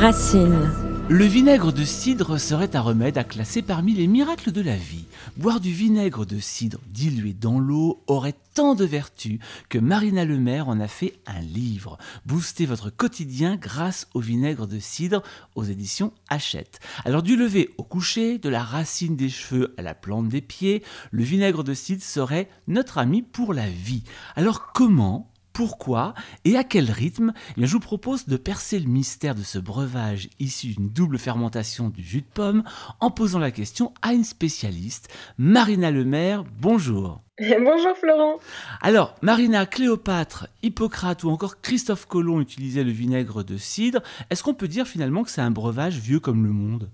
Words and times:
Le 0.00 1.24
vinaigre 1.24 1.72
de 1.72 1.84
cidre 1.84 2.38
serait 2.38 2.76
un 2.76 2.80
remède 2.80 3.18
à 3.18 3.24
classer 3.24 3.62
parmi 3.62 3.94
les 3.94 4.06
miracles 4.06 4.52
de 4.52 4.60
la 4.60 4.76
vie. 4.76 5.06
Boire 5.36 5.58
du 5.58 5.72
vinaigre 5.72 6.24
de 6.24 6.38
cidre 6.38 6.78
dilué 6.86 7.32
dans 7.32 7.58
l'eau 7.58 8.04
aurait 8.06 8.36
tant 8.54 8.76
de 8.76 8.84
vertus 8.84 9.40
que 9.68 9.78
Marina 9.78 10.24
Lemaire 10.24 10.68
en 10.68 10.78
a 10.78 10.86
fait 10.86 11.18
un 11.26 11.40
livre. 11.40 11.98
Boostez 12.26 12.64
votre 12.64 12.90
quotidien 12.90 13.56
grâce 13.56 14.06
au 14.14 14.20
vinaigre 14.20 14.68
de 14.68 14.78
cidre 14.78 15.24
aux 15.56 15.64
éditions 15.64 16.12
Hachette. 16.28 16.78
Alors 17.04 17.24
du 17.24 17.34
lever 17.34 17.74
au 17.76 17.82
coucher, 17.82 18.38
de 18.38 18.48
la 18.48 18.62
racine 18.62 19.16
des 19.16 19.30
cheveux 19.30 19.74
à 19.78 19.82
la 19.82 19.94
plante 19.96 20.28
des 20.28 20.42
pieds, 20.42 20.84
le 21.10 21.24
vinaigre 21.24 21.64
de 21.64 21.74
cidre 21.74 22.04
serait 22.04 22.48
notre 22.68 22.98
ami 22.98 23.22
pour 23.22 23.52
la 23.52 23.68
vie. 23.68 24.04
Alors 24.36 24.70
comment 24.72 25.28
pourquoi 25.58 26.14
et 26.44 26.56
à 26.56 26.62
quel 26.62 26.88
rythme 26.88 27.32
eh 27.56 27.66
Je 27.66 27.72
vous 27.72 27.80
propose 27.80 28.28
de 28.28 28.36
percer 28.36 28.78
le 28.78 28.86
mystère 28.86 29.34
de 29.34 29.42
ce 29.42 29.58
breuvage 29.58 30.30
issu 30.38 30.68
d'une 30.68 30.88
double 30.88 31.18
fermentation 31.18 31.88
du 31.88 32.00
jus 32.00 32.20
de 32.20 32.28
pomme 32.32 32.62
en 33.00 33.10
posant 33.10 33.40
la 33.40 33.50
question 33.50 33.92
à 34.00 34.12
une 34.12 34.22
spécialiste, 34.22 35.12
Marina 35.36 35.90
Lemaire. 35.90 36.44
Bonjour. 36.60 37.22
Bonjour 37.40 37.96
Florent. 37.96 38.36
Alors, 38.80 39.16
Marina, 39.20 39.66
Cléopâtre, 39.66 40.46
Hippocrate 40.62 41.24
ou 41.24 41.30
encore 41.30 41.60
Christophe 41.60 42.06
Colomb 42.06 42.40
utilisaient 42.40 42.84
le 42.84 42.92
vinaigre 42.92 43.42
de 43.42 43.56
cidre. 43.56 44.00
Est-ce 44.30 44.44
qu'on 44.44 44.54
peut 44.54 44.68
dire 44.68 44.86
finalement 44.86 45.24
que 45.24 45.30
c'est 45.30 45.40
un 45.40 45.50
breuvage 45.50 45.98
vieux 45.98 46.20
comme 46.20 46.44
le 46.44 46.52
monde? 46.52 46.88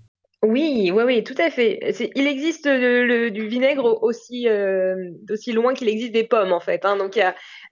Oui, 0.47 0.91
oui, 0.93 1.03
oui, 1.03 1.23
tout 1.23 1.35
à 1.37 1.49
fait. 1.49 1.79
il 2.15 2.27
existe 2.27 2.67
du 2.67 3.47
vinaigre 3.47 4.01
aussi, 4.01 4.47
euh, 4.47 5.11
aussi 5.29 5.51
loin 5.51 5.73
qu'il 5.73 5.89
existe 5.89 6.13
des 6.13 6.23
pommes, 6.23 6.51
en 6.51 6.59
fait. 6.59 6.85
Hein. 6.85 6.97
Donc, 6.97 7.19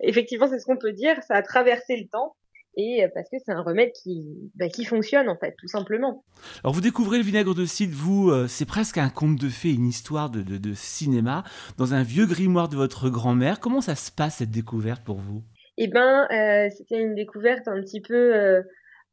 effectivement, 0.01 0.47
c'est 0.47 0.59
ce 0.59 0.65
qu'on 0.65 0.77
peut 0.77 0.93
dire. 0.93 1.15
Ça 1.27 1.35
a 1.35 1.41
traversé 1.41 1.97
le 1.97 2.07
temps. 2.07 2.35
Et 2.75 3.03
euh, 3.03 3.07
parce 3.13 3.29
que 3.29 3.37
c'est 3.45 3.51
un 3.51 3.61
remède 3.61 3.91
qui, 3.91 4.51
bah, 4.55 4.67
qui 4.67 4.83
fonctionne, 4.85 5.29
en 5.29 5.37
fait, 5.37 5.55
tout 5.59 5.67
simplement. 5.67 6.23
Alors, 6.63 6.73
vous 6.73 6.81
découvrez 6.81 7.17
le 7.17 7.23
vinaigre 7.23 7.53
de 7.53 7.65
cidre, 7.65 7.93
vous, 7.95 8.31
euh, 8.31 8.47
c'est 8.47 8.65
presque 8.65 8.97
un 8.97 9.09
conte 9.09 9.39
de 9.39 9.49
fées, 9.49 9.73
une 9.73 9.87
histoire 9.87 10.29
de, 10.29 10.41
de, 10.41 10.73
cinéma, 10.73 11.43
dans 11.77 11.93
un 11.93 12.03
vieux 12.03 12.25
grimoire 12.25 12.69
de 12.69 12.75
votre 12.75 13.09
grand-mère. 13.09 13.59
Comment 13.59 13.81
ça 13.81 13.95
se 13.95 14.11
passe, 14.11 14.37
cette 14.37 14.51
découverte, 14.51 15.03
pour 15.03 15.17
vous? 15.17 15.43
Eh 15.77 15.87
ben, 15.87 16.27
c'était 16.69 16.99
une 16.99 17.15
découverte 17.15 17.67
un 17.67 17.81
petit 17.81 18.01
peu 18.01 18.35
euh, 18.35 18.61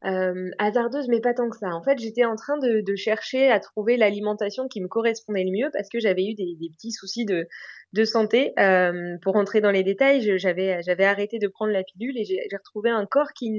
hasardeuse, 0.03 1.09
mais 1.09 1.21
pas 1.21 1.35
tant 1.35 1.51
que 1.51 1.57
ça. 1.57 1.69
En 1.69 1.83
fait, 1.83 1.99
j'étais 1.99 2.25
en 2.25 2.37
train 2.37 2.59
de, 2.59 2.95
chercher 2.97 3.51
à 3.51 3.61
trouver 3.61 3.97
l'alimentation 3.97 4.69
qui 4.69 4.81
me 4.81 4.89
correspondait 4.89 5.45
le 5.45 5.53
mieux 5.53 5.71
parce 5.73 5.89
que 5.89 6.01
j'avais 6.01 6.25
eu 6.25 6.35
des 6.35 6.71
petits 6.77 6.93
soucis 6.93 7.25
de, 7.25 7.47
de 7.93 8.05
santé. 8.05 8.53
Euh, 8.59 9.17
pour 9.23 9.35
rentrer 9.35 9.61
dans 9.61 9.71
les 9.71 9.83
détails, 9.83 10.39
j'avais 10.39 10.83
j'avais 10.83 11.05
arrêté 11.05 11.39
de 11.39 11.49
prendre 11.49 11.73
la 11.73 11.83
pilule 11.83 12.17
et 12.19 12.25
j'ai 12.25 12.57
retrouvé 12.57 12.91
un 12.91 13.07
corps 13.07 13.33
qui 13.35 13.51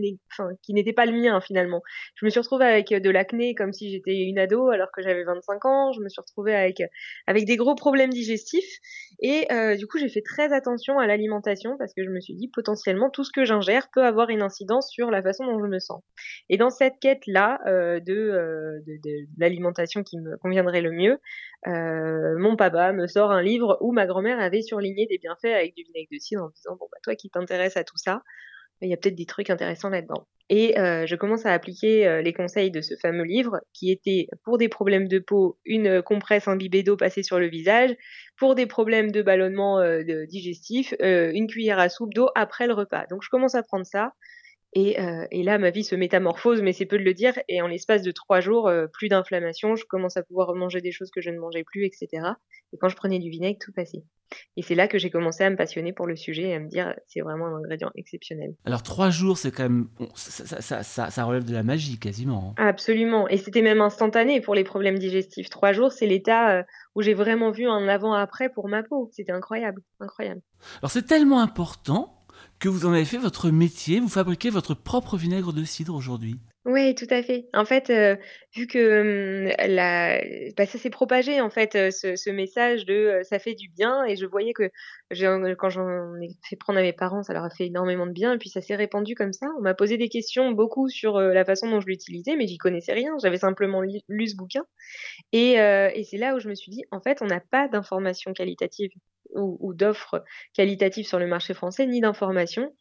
n'était 0.69 0.93
pas 0.93 1.05
le 1.05 1.11
mien 1.11 1.39
finalement. 1.41 1.81
Je 2.15 2.25
me 2.25 2.29
suis 2.29 2.39
retrouvée 2.39 2.65
avec 2.65 2.89
de 2.89 3.09
l'acné 3.09 3.55
comme 3.55 3.73
si 3.73 3.89
j'étais 3.91 4.15
une 4.15 4.39
ado 4.39 4.69
alors 4.69 4.89
que 4.95 5.02
j'avais 5.02 5.23
25 5.23 5.65
ans. 5.65 5.91
Je 5.91 6.02
me 6.02 6.09
suis 6.09 6.21
retrouvée 6.21 6.55
avec 6.55 6.81
avec 7.27 7.45
des 7.45 7.57
gros 7.57 7.75
problèmes 7.75 8.11
digestifs 8.11 8.79
et 9.19 9.52
euh, 9.52 9.75
du 9.75 9.87
coup 9.87 9.97
j'ai 9.97 10.09
fait 10.09 10.21
très 10.21 10.53
attention 10.53 10.99
à 10.99 11.07
l'alimentation 11.07 11.75
parce 11.77 11.93
que 11.93 12.03
je 12.03 12.09
me 12.09 12.19
suis 12.21 12.35
dit 12.35 12.49
potentiellement 12.53 13.09
tout 13.09 13.23
ce 13.23 13.31
que 13.31 13.45
j'ingère 13.45 13.89
peut 13.93 14.03
avoir 14.03 14.29
une 14.29 14.41
incidence 14.41 14.89
sur 14.89 15.11
la 15.11 15.21
façon 15.21 15.45
dont 15.45 15.59
je 15.59 15.67
me 15.67 15.79
sens. 15.79 16.02
Et 16.49 16.57
dans 16.57 16.69
cette 16.69 16.99
quête 17.02 17.23
là 17.27 17.59
euh, 17.67 17.99
de, 17.99 18.13
euh, 18.13 18.79
de, 18.87 18.93
de, 19.03 19.25
de 19.25 19.39
l'alimentation 19.39 20.03
qui 20.03 20.19
me 20.19 20.37
conviendrait 20.37 20.81
le 20.81 20.91
mieux, 20.91 21.19
euh, 21.67 22.37
mon 22.39 22.55
papa 22.55 22.91
me 22.91 23.07
sort 23.07 23.31
un 23.31 23.41
livre 23.41 23.77
où 23.81 23.91
ma 23.91 24.07
grand-mère 24.22 24.39
avait 24.39 24.61
surligné 24.61 25.08
des 25.08 25.17
bienfaits 25.17 25.45
avec 25.45 25.75
du 25.75 25.83
vinaigre 25.83 26.09
de 26.11 26.19
cidre 26.19 26.44
en 26.44 26.50
disant 26.50 26.75
bon 26.80 26.88
bah 26.91 26.97
toi 27.03 27.16
qui 27.16 27.30
t'intéresses 27.30 27.77
à 27.77 27.83
tout 27.83 27.98
ça, 27.98 28.21
il 28.82 28.89
y 28.89 28.93
a 28.93 28.98
peut-être 28.98 29.15
des 29.15 29.26
trucs 29.26 29.49
intéressants 29.49 29.89
là-dedans. 29.89 30.27
Et 30.49 30.77
euh, 30.77 31.05
je 31.05 31.15
commence 31.15 31.45
à 31.45 31.54
appliquer 31.54 32.05
euh, 32.08 32.21
les 32.21 32.33
conseils 32.33 32.71
de 32.71 32.82
ce 32.82 32.95
fameux 33.02 33.23
livre 33.23 33.61
qui 33.73 33.89
était 33.89 34.27
pour 34.43 34.58
des 34.58 34.70
problèmes 34.70 35.08
de 35.08 35.20
peau 35.20 35.58
une 35.65 36.02
compresse 36.02 36.48
imbibée 36.48 36.83
d'eau 36.83 36.98
passée 36.98 37.23
sur 37.23 37.39
le 37.39 37.48
visage, 37.48 37.95
pour 38.37 38.55
des 38.55 38.65
problèmes 38.65 39.11
de 39.11 39.21
ballonnement 39.21 39.80
digestif 40.27 40.93
une 40.99 41.48
cuillère 41.48 41.80
à 41.80 41.89
soupe 41.89 42.14
d'eau 42.14 42.30
après 42.36 42.67
le 42.67 42.73
repas. 42.73 43.05
Donc 43.09 43.23
je 43.23 43.30
commence 43.30 43.55
à 43.55 43.64
prendre 43.64 43.86
ça 43.86 44.14
euh, 44.77 45.27
et, 45.32 45.43
là, 45.43 45.58
ma 45.58 45.70
vie 45.70 45.83
se 45.83 45.95
métamorphose, 45.95 46.61
mais 46.61 46.73
c'est 46.73 46.86
peu 46.86 46.98
de 46.98 47.04
le 47.04 47.14
dire. 47.14 47.33
Et 47.49 47.61
en 47.61 47.67
l'espace 47.67 48.04
de 48.04 48.11
trois 48.11 48.39
jours, 48.39 48.67
euh, 48.67 48.87
plus 48.87 49.09
d'inflammation, 49.09 49.76
je 49.76 49.86
commence 49.86 50.17
à 50.17 50.23
pouvoir 50.23 50.54
manger 50.55 50.82
des 50.82 50.92
choses 50.92 51.11
que 51.11 51.21
je 51.21 51.30
ne 51.30 51.39
mangeais 51.39 51.64
plus, 51.64 51.86
etc. 51.86 52.08
Et 52.73 52.77
quand 52.77 52.89
je 52.89 52.95
prenais 52.95 53.20
du 53.20 53.30
vinaigre, 53.30 53.59
tout 53.59 53.73
passait. 53.73 54.04
Et 54.55 54.61
c'est 54.61 54.76
là 54.76 54.87
que 54.87 54.98
j'ai 54.98 55.09
commencé 55.09 55.43
à 55.43 55.49
me 55.49 55.58
passionner 55.58 55.92
pour 55.92 56.08
le 56.08 56.15
sujet 56.15 56.43
et 56.43 56.55
à 56.55 56.59
me 56.59 56.70
dire, 56.70 56.95
c'est 57.08 57.20
vraiment 57.20 57.48
un 57.48 57.55
ingrédient 57.55 57.92
exceptionnel. 57.95 58.55
Alors 58.64 58.82
trois 58.82 59.09
jours, 59.09 59.37
c'est 59.37 59.52
quand 59.52 59.64
même, 59.64 59.89
ça, 60.15 60.83
ça, 60.83 61.23
relève 61.26 61.43
de 61.43 61.53
la 61.53 61.64
magie 61.64 61.99
quasiment. 61.99 62.53
Hein. 62.58 62.65
Absolument. 62.65 63.27
Et 63.27 63.36
c'était 63.36 63.61
même 63.61 63.82
instantané 63.82 64.39
pour 64.39 64.55
les 64.55 64.64
problèmes 64.64 64.99
digestifs. 64.99 65.49
Trois 65.49 65.73
jours, 65.73 65.92
c'est 65.92 66.08
l'état 66.08 66.59
euh, 66.59 66.64
où 66.95 67.02
j'ai 67.02 67.14
vraiment 67.14 67.52
vu 67.52 67.67
un 67.67 67.89
avant-après 67.89 68.49
pour 68.49 68.70
ma 68.70 68.83
peau. 68.83 69.09
C'était 69.11 69.33
incroyable, 69.33 69.82
incroyable. 69.99 70.42
Alors 70.82 70.92
c'est 70.92 71.05
tellement 71.05 71.42
important 71.42 72.20
que 72.61 72.70
vous 72.70 72.86
en 72.86 72.94
avez 72.94 73.05
fait 73.05 73.17
votre 73.17 73.49
métier, 73.49 73.99
vous 73.99 74.08
fabriquez 74.08 74.52
votre 74.52 74.76
propre 74.76 75.17
vinaigre 75.17 75.52
de 75.52 75.64
cidre 75.64 75.95
aujourd'hui. 75.95 76.39
Oui, 76.64 76.94
tout 76.94 77.08
à 77.10 77.23
fait. 77.23 77.48
En 77.55 77.66
fait, 77.66 77.89
euh, 77.89 78.16
vu 78.55 78.67
que 78.67 79.48
hum, 79.48 79.52
la, 79.67 80.22
bah, 80.55 80.67
ça 80.67 80.77
s'est 80.77 80.92
propagé 80.92 81.42
en 81.42 81.50
fait 81.50 81.73
euh, 81.73 81.89
ce, 81.89 82.30
message 82.30 82.86
de 82.86 82.94
euh, 82.94 83.23
ça 83.23 83.39
fait 83.39 83.55
du 83.55 83.67
bien 83.70 84.05
et 84.05 84.16
je 84.16 84.27
voyais 84.27 84.54
que 84.54 84.70
quand 85.10 85.70
j'en 85.71 86.21
ai 86.21 86.30
fait 86.48 86.55
prendre 86.55 86.77
à 86.77 86.83
mes 86.83 86.94
parents, 86.94 87.23
ça 87.23 87.33
leur 87.33 87.45
a 87.45 87.50
fait 87.50 87.66
énormément 87.66 88.05
de 88.05 88.11
bien 88.11 88.33
et 88.33 88.38
puis 88.38 88.50
ça 88.50 88.61
s'est 88.61 88.76
répandu 88.76 89.16
comme 89.16 89.33
ça. 89.33 89.48
On 89.58 89.61
m'a 89.61 89.73
posé 89.73 89.98
des 89.98 90.08
questions 90.08 90.52
beaucoup 90.52 90.88
sur 90.88 91.20
la 91.20 91.44
façon 91.45 91.67
dont 91.67 91.82
je 91.82 91.88
l'utilisais, 91.88 92.36
mais 92.36 92.45
j'y 92.45 92.60
connaissais 92.60 92.94
rien. 92.94 93.16
J'avais 93.23 93.39
simplement 93.39 93.82
lu, 93.82 94.27
ce 94.27 94.36
bouquin 94.36 94.64
et, 95.32 95.54
et 95.54 96.04
c'est 96.04 96.17
là 96.17 96.36
où 96.36 96.39
je 96.39 96.48
me 96.48 96.54
suis 96.54 96.71
dit 96.71 96.83
en 96.92 97.02
fait 97.02 97.23
on 97.23 97.26
n'a 97.26 97.39
pas 97.39 97.70
d'informations 97.70 98.33
qualitatives 98.33 98.92
ou, 99.36 99.58
ou 99.59 99.73
d'offres 99.73 100.23
qualitatives 100.53 101.05
sur 101.05 101.19
le 101.19 101.27
marché 101.27 101.53
français 101.53 101.86
ni 101.86 102.02
d'informations 102.02 102.71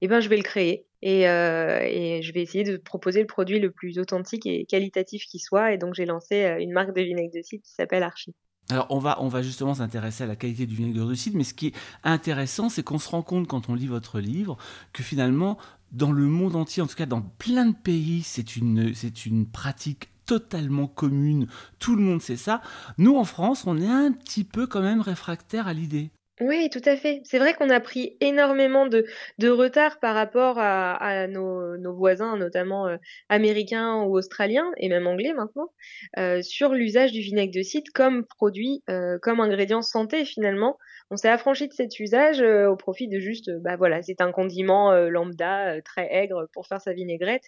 eh 0.00 0.08
ben, 0.08 0.20
je 0.20 0.28
vais 0.28 0.36
le 0.36 0.42
créer 0.42 0.86
et, 1.02 1.28
euh, 1.28 1.80
et, 1.82 2.22
je 2.22 2.32
vais 2.32 2.42
essayer 2.42 2.64
de 2.64 2.76
proposer 2.76 3.20
le 3.20 3.26
produit 3.26 3.58
le 3.58 3.70
plus 3.70 3.98
authentique 3.98 4.46
et 4.46 4.64
qualitatif 4.64 5.24
qui 5.24 5.38
soit. 5.38 5.72
Et 5.72 5.78
donc, 5.78 5.94
j'ai 5.94 6.06
lancé 6.06 6.44
euh, 6.44 6.58
une 6.58 6.72
marque 6.72 6.94
de 6.94 7.02
vinaigre 7.02 7.32
de 7.34 7.42
cidre 7.42 7.62
qui 7.62 7.72
s'appelle 7.72 8.02
Archie. 8.02 8.34
Alors, 8.70 8.86
on 8.90 8.98
va, 8.98 9.20
on 9.22 9.28
va 9.28 9.42
justement 9.42 9.74
s'intéresser 9.74 10.24
à 10.24 10.26
la 10.26 10.36
qualité 10.36 10.66
du 10.66 10.74
vinaigre 10.74 11.06
de 11.06 11.14
cidre, 11.14 11.36
mais 11.36 11.44
ce 11.44 11.54
qui 11.54 11.68
est 11.68 11.74
intéressant, 12.04 12.68
c'est 12.68 12.82
qu'on 12.82 12.98
se 12.98 13.08
rend 13.08 13.22
compte 13.22 13.46
quand 13.46 13.68
on 13.68 13.74
lit 13.74 13.86
votre 13.86 14.20
livre 14.20 14.56
que 14.92 15.02
finalement, 15.02 15.56
dans 15.92 16.12
le 16.12 16.24
monde 16.24 16.54
entier, 16.54 16.82
en 16.82 16.86
tout 16.86 16.96
cas 16.96 17.06
dans 17.06 17.22
plein 17.22 17.66
de 17.66 17.76
pays, 17.76 18.22
c'est 18.22 18.56
une, 18.56 18.94
c'est 18.94 19.24
une 19.24 19.46
pratique 19.46 20.10
totalement 20.28 20.86
commune, 20.86 21.46
tout 21.78 21.96
le 21.96 22.02
monde 22.02 22.20
sait 22.20 22.36
ça. 22.36 22.60
Nous, 22.98 23.16
en 23.16 23.24
France, 23.24 23.66
on 23.66 23.80
est 23.80 23.88
un 23.88 24.12
petit 24.12 24.44
peu 24.44 24.66
quand 24.66 24.82
même 24.82 25.00
réfractaire 25.00 25.66
à 25.66 25.72
l'idée. 25.72 26.10
Oui, 26.40 26.70
tout 26.70 26.82
à 26.84 26.96
fait. 26.96 27.20
C'est 27.24 27.40
vrai 27.40 27.54
qu'on 27.54 27.68
a 27.68 27.80
pris 27.80 28.16
énormément 28.20 28.86
de, 28.86 29.04
retard 29.48 29.98
par 29.98 30.14
rapport 30.14 30.56
à, 30.58 31.26
nos 31.26 31.96
voisins, 31.96 32.36
notamment 32.36 32.86
euh, 32.86 32.96
américains 33.28 34.02
ou 34.02 34.16
australiens, 34.16 34.70
et 34.76 34.88
même 34.88 35.08
anglais 35.08 35.32
maintenant, 35.32 35.70
euh, 36.16 36.40
sur 36.42 36.74
l'usage 36.74 37.10
du 37.10 37.20
vinaigre 37.20 37.52
de 37.52 37.62
cidre 37.62 37.90
comme 37.92 38.24
produit, 38.24 38.84
euh, 38.88 39.18
comme 39.20 39.40
ingrédient 39.40 39.82
santé 39.82 40.24
finalement. 40.24 40.78
On 41.10 41.16
s'est 41.16 41.28
affranchi 41.28 41.66
de 41.66 41.72
cet 41.72 41.98
usage 41.98 42.42
au 42.42 42.76
profit 42.76 43.08
de 43.08 43.18
juste, 43.18 43.50
bah 43.62 43.76
voilà, 43.76 44.02
c'est 44.02 44.20
un 44.20 44.30
condiment 44.30 44.92
lambda 45.08 45.80
très 45.80 46.06
aigre 46.12 46.48
pour 46.52 46.66
faire 46.66 46.82
sa 46.82 46.92
vinaigrette. 46.92 47.44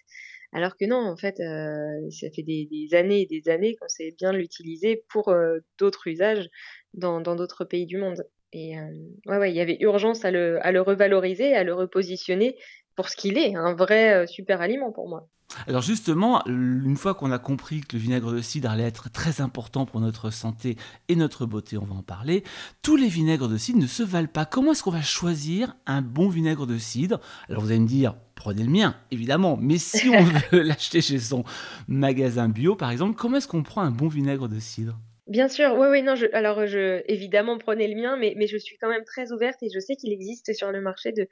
Alors 0.53 0.75
que 0.75 0.85
non, 0.85 0.97
en 0.97 1.15
fait, 1.15 1.37
ça 1.37 2.29
fait 2.31 2.43
des, 2.43 2.89
années 2.93 3.21
et 3.21 3.25
des 3.25 3.49
années 3.49 3.75
qu'on 3.75 3.87
sait 3.87 4.13
bien 4.17 4.33
l'utiliser 4.33 5.03
pour 5.09 5.33
d'autres 5.77 6.07
usages 6.07 6.49
dans 6.93 7.21
d'autres 7.21 7.63
pays 7.63 7.85
du 7.85 7.97
monde. 7.97 8.25
Et 8.53 8.77
euh, 8.77 8.83
ouais, 9.27 9.51
il 9.51 9.55
y 9.55 9.61
avait 9.61 9.77
urgence 9.79 10.25
à 10.25 10.31
le 10.31 10.81
revaloriser, 10.81 11.53
à 11.53 11.63
le 11.63 11.73
repositionner 11.73 12.57
pour 12.95 13.09
ce 13.09 13.15
qu'il 13.15 13.37
est, 13.37 13.55
un 13.55 13.73
vrai 13.73 14.13
euh, 14.13 14.27
super 14.27 14.61
aliment 14.61 14.91
pour 14.91 15.09
moi. 15.09 15.27
Alors 15.67 15.81
justement, 15.81 16.45
une 16.47 16.95
fois 16.95 17.13
qu'on 17.13 17.31
a 17.31 17.39
compris 17.39 17.81
que 17.81 17.95
le 17.95 18.01
vinaigre 18.01 18.31
de 18.31 18.41
cidre 18.41 18.69
allait 18.69 18.83
être 18.83 19.09
très 19.09 19.41
important 19.41 19.85
pour 19.85 19.99
notre 19.99 20.29
santé 20.29 20.77
et 21.09 21.15
notre 21.15 21.45
beauté, 21.45 21.77
on 21.77 21.85
va 21.85 21.95
en 21.95 22.03
parler, 22.03 22.43
tous 22.81 22.95
les 22.95 23.07
vinaigres 23.07 23.49
de 23.49 23.57
cidre 23.57 23.79
ne 23.79 23.87
se 23.87 24.03
valent 24.03 24.29
pas. 24.31 24.45
Comment 24.45 24.71
est-ce 24.71 24.83
qu'on 24.83 24.91
va 24.91 25.01
choisir 25.01 25.75
un 25.85 26.01
bon 26.01 26.29
vinaigre 26.29 26.65
de 26.65 26.77
cidre? 26.77 27.19
Alors 27.49 27.61
vous 27.63 27.71
allez 27.71 27.79
me 27.79 27.87
dire, 27.87 28.15
prenez 28.35 28.63
le 28.63 28.69
mien, 28.69 28.95
évidemment, 29.11 29.57
mais 29.59 29.77
si 29.77 30.09
on 30.09 30.23
veut 30.51 30.61
l'acheter 30.61 31.01
chez 31.01 31.19
son 31.19 31.43
magasin 31.87 32.49
bio, 32.49 32.75
par 32.75 32.91
exemple, 32.91 33.15
comment 33.15 33.37
est-ce 33.37 33.47
qu'on 33.47 33.63
prend 33.63 33.81
un 33.81 33.91
bon 33.91 34.07
vinaigre 34.07 34.47
de 34.47 34.59
cidre? 34.59 34.97
Bien 35.27 35.47
sûr, 35.47 35.75
oui, 35.77 35.87
oui, 35.89 36.01
non, 36.01 36.15
je, 36.15 36.25
alors 36.33 36.65
je, 36.65 37.03
évidemment, 37.05 37.57
prenez 37.59 37.87
le 37.87 37.95
mien, 37.95 38.17
mais, 38.17 38.47
je 38.47 38.57
suis 38.57 38.77
quand 38.77 38.89
même 38.89 39.03
très 39.05 39.31
ouverte 39.31 39.61
et 39.61 39.69
je 39.73 39.79
sais 39.79 39.95
qu'il 39.95 40.11
existe 40.11 40.51
sur 40.53 40.71
le 40.71 40.81
marché 40.81 41.11
de, 41.11 41.27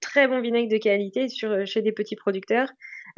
très 0.00 0.26
bons 0.26 0.40
vinaigres 0.40 0.72
de 0.72 0.78
qualité 0.78 1.28
chez 1.28 1.82
des 1.82 1.92
petits 1.92 2.16
producteurs. 2.16 2.70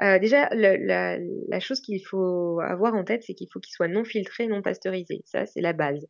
Euh, 0.02 0.18
déjà, 0.18 0.48
la, 0.52 1.60
chose 1.60 1.80
qu'il 1.80 2.04
faut 2.04 2.60
avoir 2.60 2.94
en 2.94 3.04
tête, 3.04 3.22
c'est 3.22 3.34
qu'il 3.34 3.46
faut 3.52 3.60
qu'il 3.60 3.72
soit 3.72 3.88
non 3.88 4.04
filtré, 4.04 4.48
non 4.48 4.62
pasteurisé. 4.62 5.22
Ça, 5.26 5.46
c'est 5.46 5.60
la 5.60 5.72
base. 5.72 6.06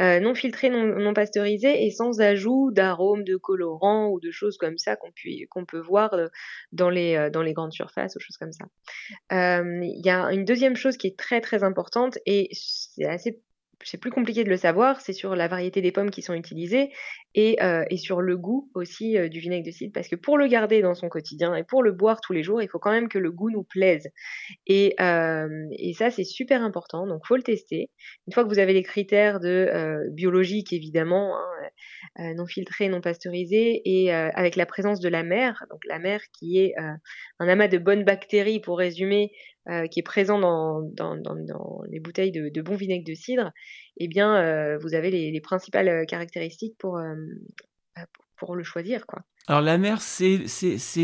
Euh, 0.00 0.20
non 0.20 0.34
filtré, 0.34 0.70
non, 0.70 1.12
pasteurisé 1.12 1.84
et 1.84 1.90
sans 1.90 2.20
ajout 2.20 2.70
d'arômes, 2.70 3.24
de 3.24 3.36
colorants 3.36 4.08
ou 4.08 4.20
de 4.20 4.30
choses 4.30 4.56
comme 4.56 4.78
ça 4.78 4.96
qu'on 4.96 5.64
peut 5.66 5.80
voir 5.80 6.16
dans 6.70 6.90
les, 6.90 7.28
dans 7.32 7.42
les 7.42 7.54
grandes 7.54 7.72
surfaces 7.72 8.14
ou 8.14 8.20
choses 8.20 8.38
comme 8.38 8.52
ça. 8.52 8.66
Il 9.30 10.00
y 10.02 10.10
a 10.10 10.32
une 10.32 10.44
deuxième 10.44 10.76
chose 10.76 10.96
qui 10.96 11.08
est 11.08 11.18
très 11.18 11.40
très 11.40 11.64
importante 11.64 12.18
et 12.24 12.48
c'est 12.52 13.04
assez 13.04 13.42
c'est 13.84 13.98
plus 13.98 14.10
compliqué 14.10 14.44
de 14.44 14.48
le 14.48 14.56
savoir, 14.56 15.00
c'est 15.00 15.12
sur 15.12 15.36
la 15.36 15.48
variété 15.48 15.80
des 15.80 15.92
pommes 15.92 16.10
qui 16.10 16.22
sont 16.22 16.34
utilisées 16.34 16.90
et, 17.34 17.62
euh, 17.62 17.84
sur 17.96 18.20
le 18.20 18.36
goût 18.36 18.70
aussi 18.74 19.16
euh, 19.16 19.28
du 19.28 19.38
vinaigre 19.38 19.66
de 19.66 19.70
cidre. 19.70 19.92
Parce 19.92 20.08
que 20.08 20.16
pour 20.16 20.36
le 20.38 20.46
garder 20.48 20.82
dans 20.82 20.94
son 20.94 21.08
quotidien 21.08 21.54
et 21.54 21.64
pour 21.64 21.82
le 21.82 21.92
boire 21.92 22.20
tous 22.20 22.32
les 22.32 22.42
jours, 22.42 22.60
il 22.62 22.68
faut 22.68 22.78
quand 22.78 22.90
même 22.90 23.08
que 23.08 23.18
le 23.18 23.30
goût 23.30 23.50
nous 23.50 23.62
plaise. 23.62 24.08
Et, 24.66 24.94
euh, 25.00 25.48
ça, 25.94 26.10
c'est 26.10 26.24
super 26.24 26.62
important. 26.62 27.06
Donc, 27.06 27.26
faut 27.26 27.36
le 27.36 27.42
tester. 27.42 27.90
Une 28.26 28.32
fois 28.32 28.44
que 28.44 28.48
vous 28.48 28.58
avez 28.58 28.72
les 28.72 28.82
critères 28.82 29.40
de 29.40 30.08
biologique, 30.12 30.72
évidemment, 30.72 31.36
hein, 31.36 32.34
non 32.36 32.46
filtré, 32.46 32.88
non 32.88 33.00
pasteurisé, 33.00 33.82
et 33.84 34.12
avec 34.12 34.54
la 34.54 34.64
présence 34.64 35.00
de 35.00 35.08
la 35.08 35.24
mer, 35.24 35.64
donc 35.70 35.80
la 35.86 35.98
mer 35.98 36.20
qui 36.32 36.60
est 36.60 36.74
un 36.78 37.48
amas 37.48 37.66
de 37.66 37.78
bonnes 37.78 38.04
bactéries, 38.04 38.60
pour 38.60 38.78
résumer, 38.78 39.32
euh, 39.68 39.86
qui 39.86 40.00
est 40.00 40.02
présent 40.02 40.38
dans, 40.38 40.80
dans, 40.80 41.16
dans, 41.16 41.82
les 41.90 42.00
bouteilles 42.00 42.32
de, 42.32 42.48
de, 42.48 42.62
bon 42.62 42.74
vinaigre 42.74 43.04
de 43.04 43.14
cidre, 43.14 43.52
eh 43.98 44.08
bien, 44.08 44.34
euh, 44.36 44.78
vous 44.78 44.94
avez 44.94 45.10
les, 45.10 45.30
les, 45.30 45.40
principales 45.42 45.88
euh, 45.88 46.04
caractéristiques 46.06 46.76
pour, 46.78 46.98
bah, 47.94 48.06
pour, 48.36 48.56
le 48.56 48.62
choisir. 48.62 49.06
Quoi. 49.06 49.20
Alors 49.46 49.60
la 49.60 49.76
mer, 49.76 50.00
c'est 50.00 50.46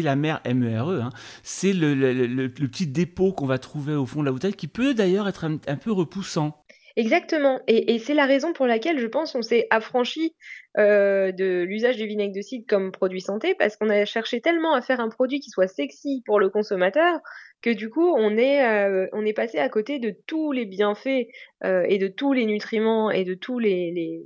la 0.03 0.17
mer 0.17 0.41
MERE, 0.47 0.89
hein. 0.89 1.11
c'est 1.43 1.75
le, 1.75 1.95
le, 1.95 2.13
le, 2.13 2.49
petit 2.49 2.87
dépôt 2.87 3.33
qu'on 3.33 3.47
va 3.47 3.59
trouver 3.59 3.95
au 3.95 4.07
fond 4.07 4.21
de 4.21 4.27
la 4.27 4.33
bouteille, 4.33 4.55
qui 4.55 4.69
peut 4.69 4.95
d'ailleurs 4.95 5.29
être 5.29 5.45
un, 5.45 5.77
peu 5.77 5.93
repoussant. 5.93 6.65
Exactement, 6.97 7.61
et, 7.67 7.95
et 7.95 7.99
c'est 7.99 8.15
la 8.15 8.25
raison 8.25 8.55
pour 8.55 8.67
laquelle 8.67 8.99
je 8.99 9.07
pense 9.07 9.35
on 9.35 9.43
s'est 9.43 9.67
affranchi 9.71 10.35
euh, 10.79 11.33
de 11.33 11.63
l'usage 11.63 11.97
du 11.97 12.07
vinaigre 12.07 12.35
de 12.35 12.43
cidre 12.43 12.65
comme 12.69 12.93
produit 12.93 13.21
santé, 13.21 13.55
parce 13.55 13.77
qu'on 13.77 13.91
a 13.91 14.05
cherché 14.05 14.41
tellement 14.41 14.75
à 14.75 14.83
faire 14.83 15.01
un 15.01 15.09
produit 15.09 15.41
qui 15.41 15.51
soit 15.51 15.69
sexy 15.69 16.23
pour 16.27 16.41
le 16.41 16.51
consommateur 16.51 17.21
que 17.65 17.71
du 17.71 17.89
coup 17.89 18.07
on 18.07 18.37
est 18.37 18.63
euh, 18.63 19.07
on 19.13 19.25
passé 19.33 19.59
à 19.59 19.71
côté 19.71 19.99
de 19.99 20.15
tous 20.27 20.53
les 20.53 20.67
bienfaits 20.67 21.29
euh, 21.65 21.85
et 21.89 21.97
de 21.97 22.09
tous 22.09 22.35
les 22.35 22.45
nutriments 22.45 23.11
et 23.11 23.25
de 23.25 23.33
tous 23.33 23.59
les, 23.59 24.23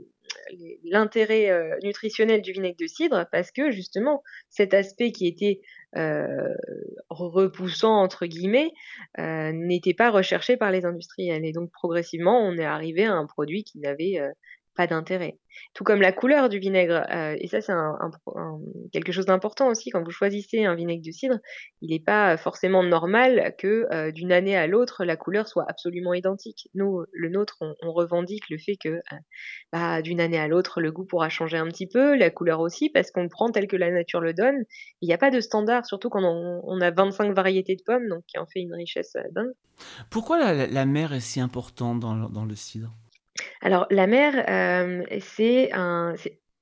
l'intérêt 0.82 1.48
euh, 1.48 1.76
nutritionnel 1.84 2.42
du 2.42 2.50
vinaigre 2.50 2.76
de 2.80 2.88
cidre 2.88 3.26
parce 3.30 3.52
que 3.52 3.70
justement 3.70 4.24
cet 4.50 4.74
aspect 4.74 5.12
qui 5.12 5.28
était 5.28 5.60
repoussant 7.08 7.94
entre 7.94 8.26
guillemets 8.26 8.72
n'était 9.16 9.94
pas 9.94 10.10
recherché 10.10 10.58
par 10.58 10.70
les 10.70 10.84
industriels. 10.84 11.46
Et 11.46 11.52
donc 11.52 11.70
progressivement 11.70 12.40
on 12.40 12.58
est 12.58 12.64
arrivé 12.64 13.06
à 13.06 13.14
un 13.14 13.24
produit 13.24 13.64
qui 13.64 13.78
n'avait 13.78 14.20
pas 14.78 14.86
d'intérêt. 14.86 15.40
Tout 15.74 15.82
comme 15.82 16.00
la 16.00 16.12
couleur 16.12 16.48
du 16.48 16.60
vinaigre, 16.60 17.04
euh, 17.10 17.34
et 17.40 17.48
ça 17.48 17.60
c'est 17.60 17.72
quelque 18.92 19.10
chose 19.10 19.26
d'important 19.26 19.66
aussi 19.66 19.90
quand 19.90 20.04
vous 20.04 20.12
choisissez 20.12 20.64
un 20.64 20.76
vinaigre 20.76 21.04
de 21.04 21.10
cidre, 21.10 21.38
il 21.82 21.90
n'est 21.90 21.98
pas 21.98 22.36
forcément 22.36 22.84
normal 22.84 23.56
que 23.58 23.88
euh, 23.92 24.12
d'une 24.12 24.30
année 24.30 24.56
à 24.56 24.68
l'autre 24.68 25.04
la 25.04 25.16
couleur 25.16 25.48
soit 25.48 25.64
absolument 25.68 26.14
identique. 26.14 26.68
Nous, 26.74 27.04
le 27.12 27.28
nôtre, 27.28 27.56
on, 27.60 27.92
revendique 27.92 28.48
le 28.50 28.58
fait 28.58 28.76
que 28.76 28.88
euh, 28.88 29.16
bah, 29.72 30.00
d'une 30.00 30.20
année 30.20 30.38
à 30.38 30.46
l'autre 30.46 30.80
le 30.80 30.92
goût 30.92 31.04
pourra 31.04 31.28
changer 31.28 31.56
un 31.56 31.66
petit 31.66 31.88
peu, 31.88 32.16
la 32.16 32.30
couleur 32.30 32.60
aussi, 32.60 32.88
parce 32.88 33.10
qu'on 33.10 33.28
prend 33.28 33.50
tel 33.50 33.66
que 33.66 33.76
la 33.76 33.90
nature 33.90 34.20
le 34.20 34.32
donne. 34.32 34.62
Il 35.00 35.08
n'y 35.08 35.14
a 35.14 35.18
pas 35.18 35.32
de 35.32 35.40
standard, 35.40 35.86
surtout 35.86 36.08
quand 36.08 36.22
on, 36.22 36.80
a 36.80 36.90
25 36.92 37.34
variétés 37.34 37.74
de 37.74 37.82
pommes, 37.84 38.08
donc 38.08 38.22
qui 38.28 38.38
en 38.38 38.46
fait 38.46 38.60
une 38.60 38.74
richesse 38.74 39.14
dingue. 39.32 39.50
Pourquoi 40.08 40.54
la, 40.54 40.86
mer 40.86 41.12
est 41.12 41.20
si 41.20 41.40
importante 41.40 41.98
dans 41.98 42.44
le 42.44 42.54
cidre? 42.54 42.94
Alors 43.60 43.86
la 43.90 44.06
mer, 44.06 44.44
euh, 44.48 45.04
c'est 45.20 45.70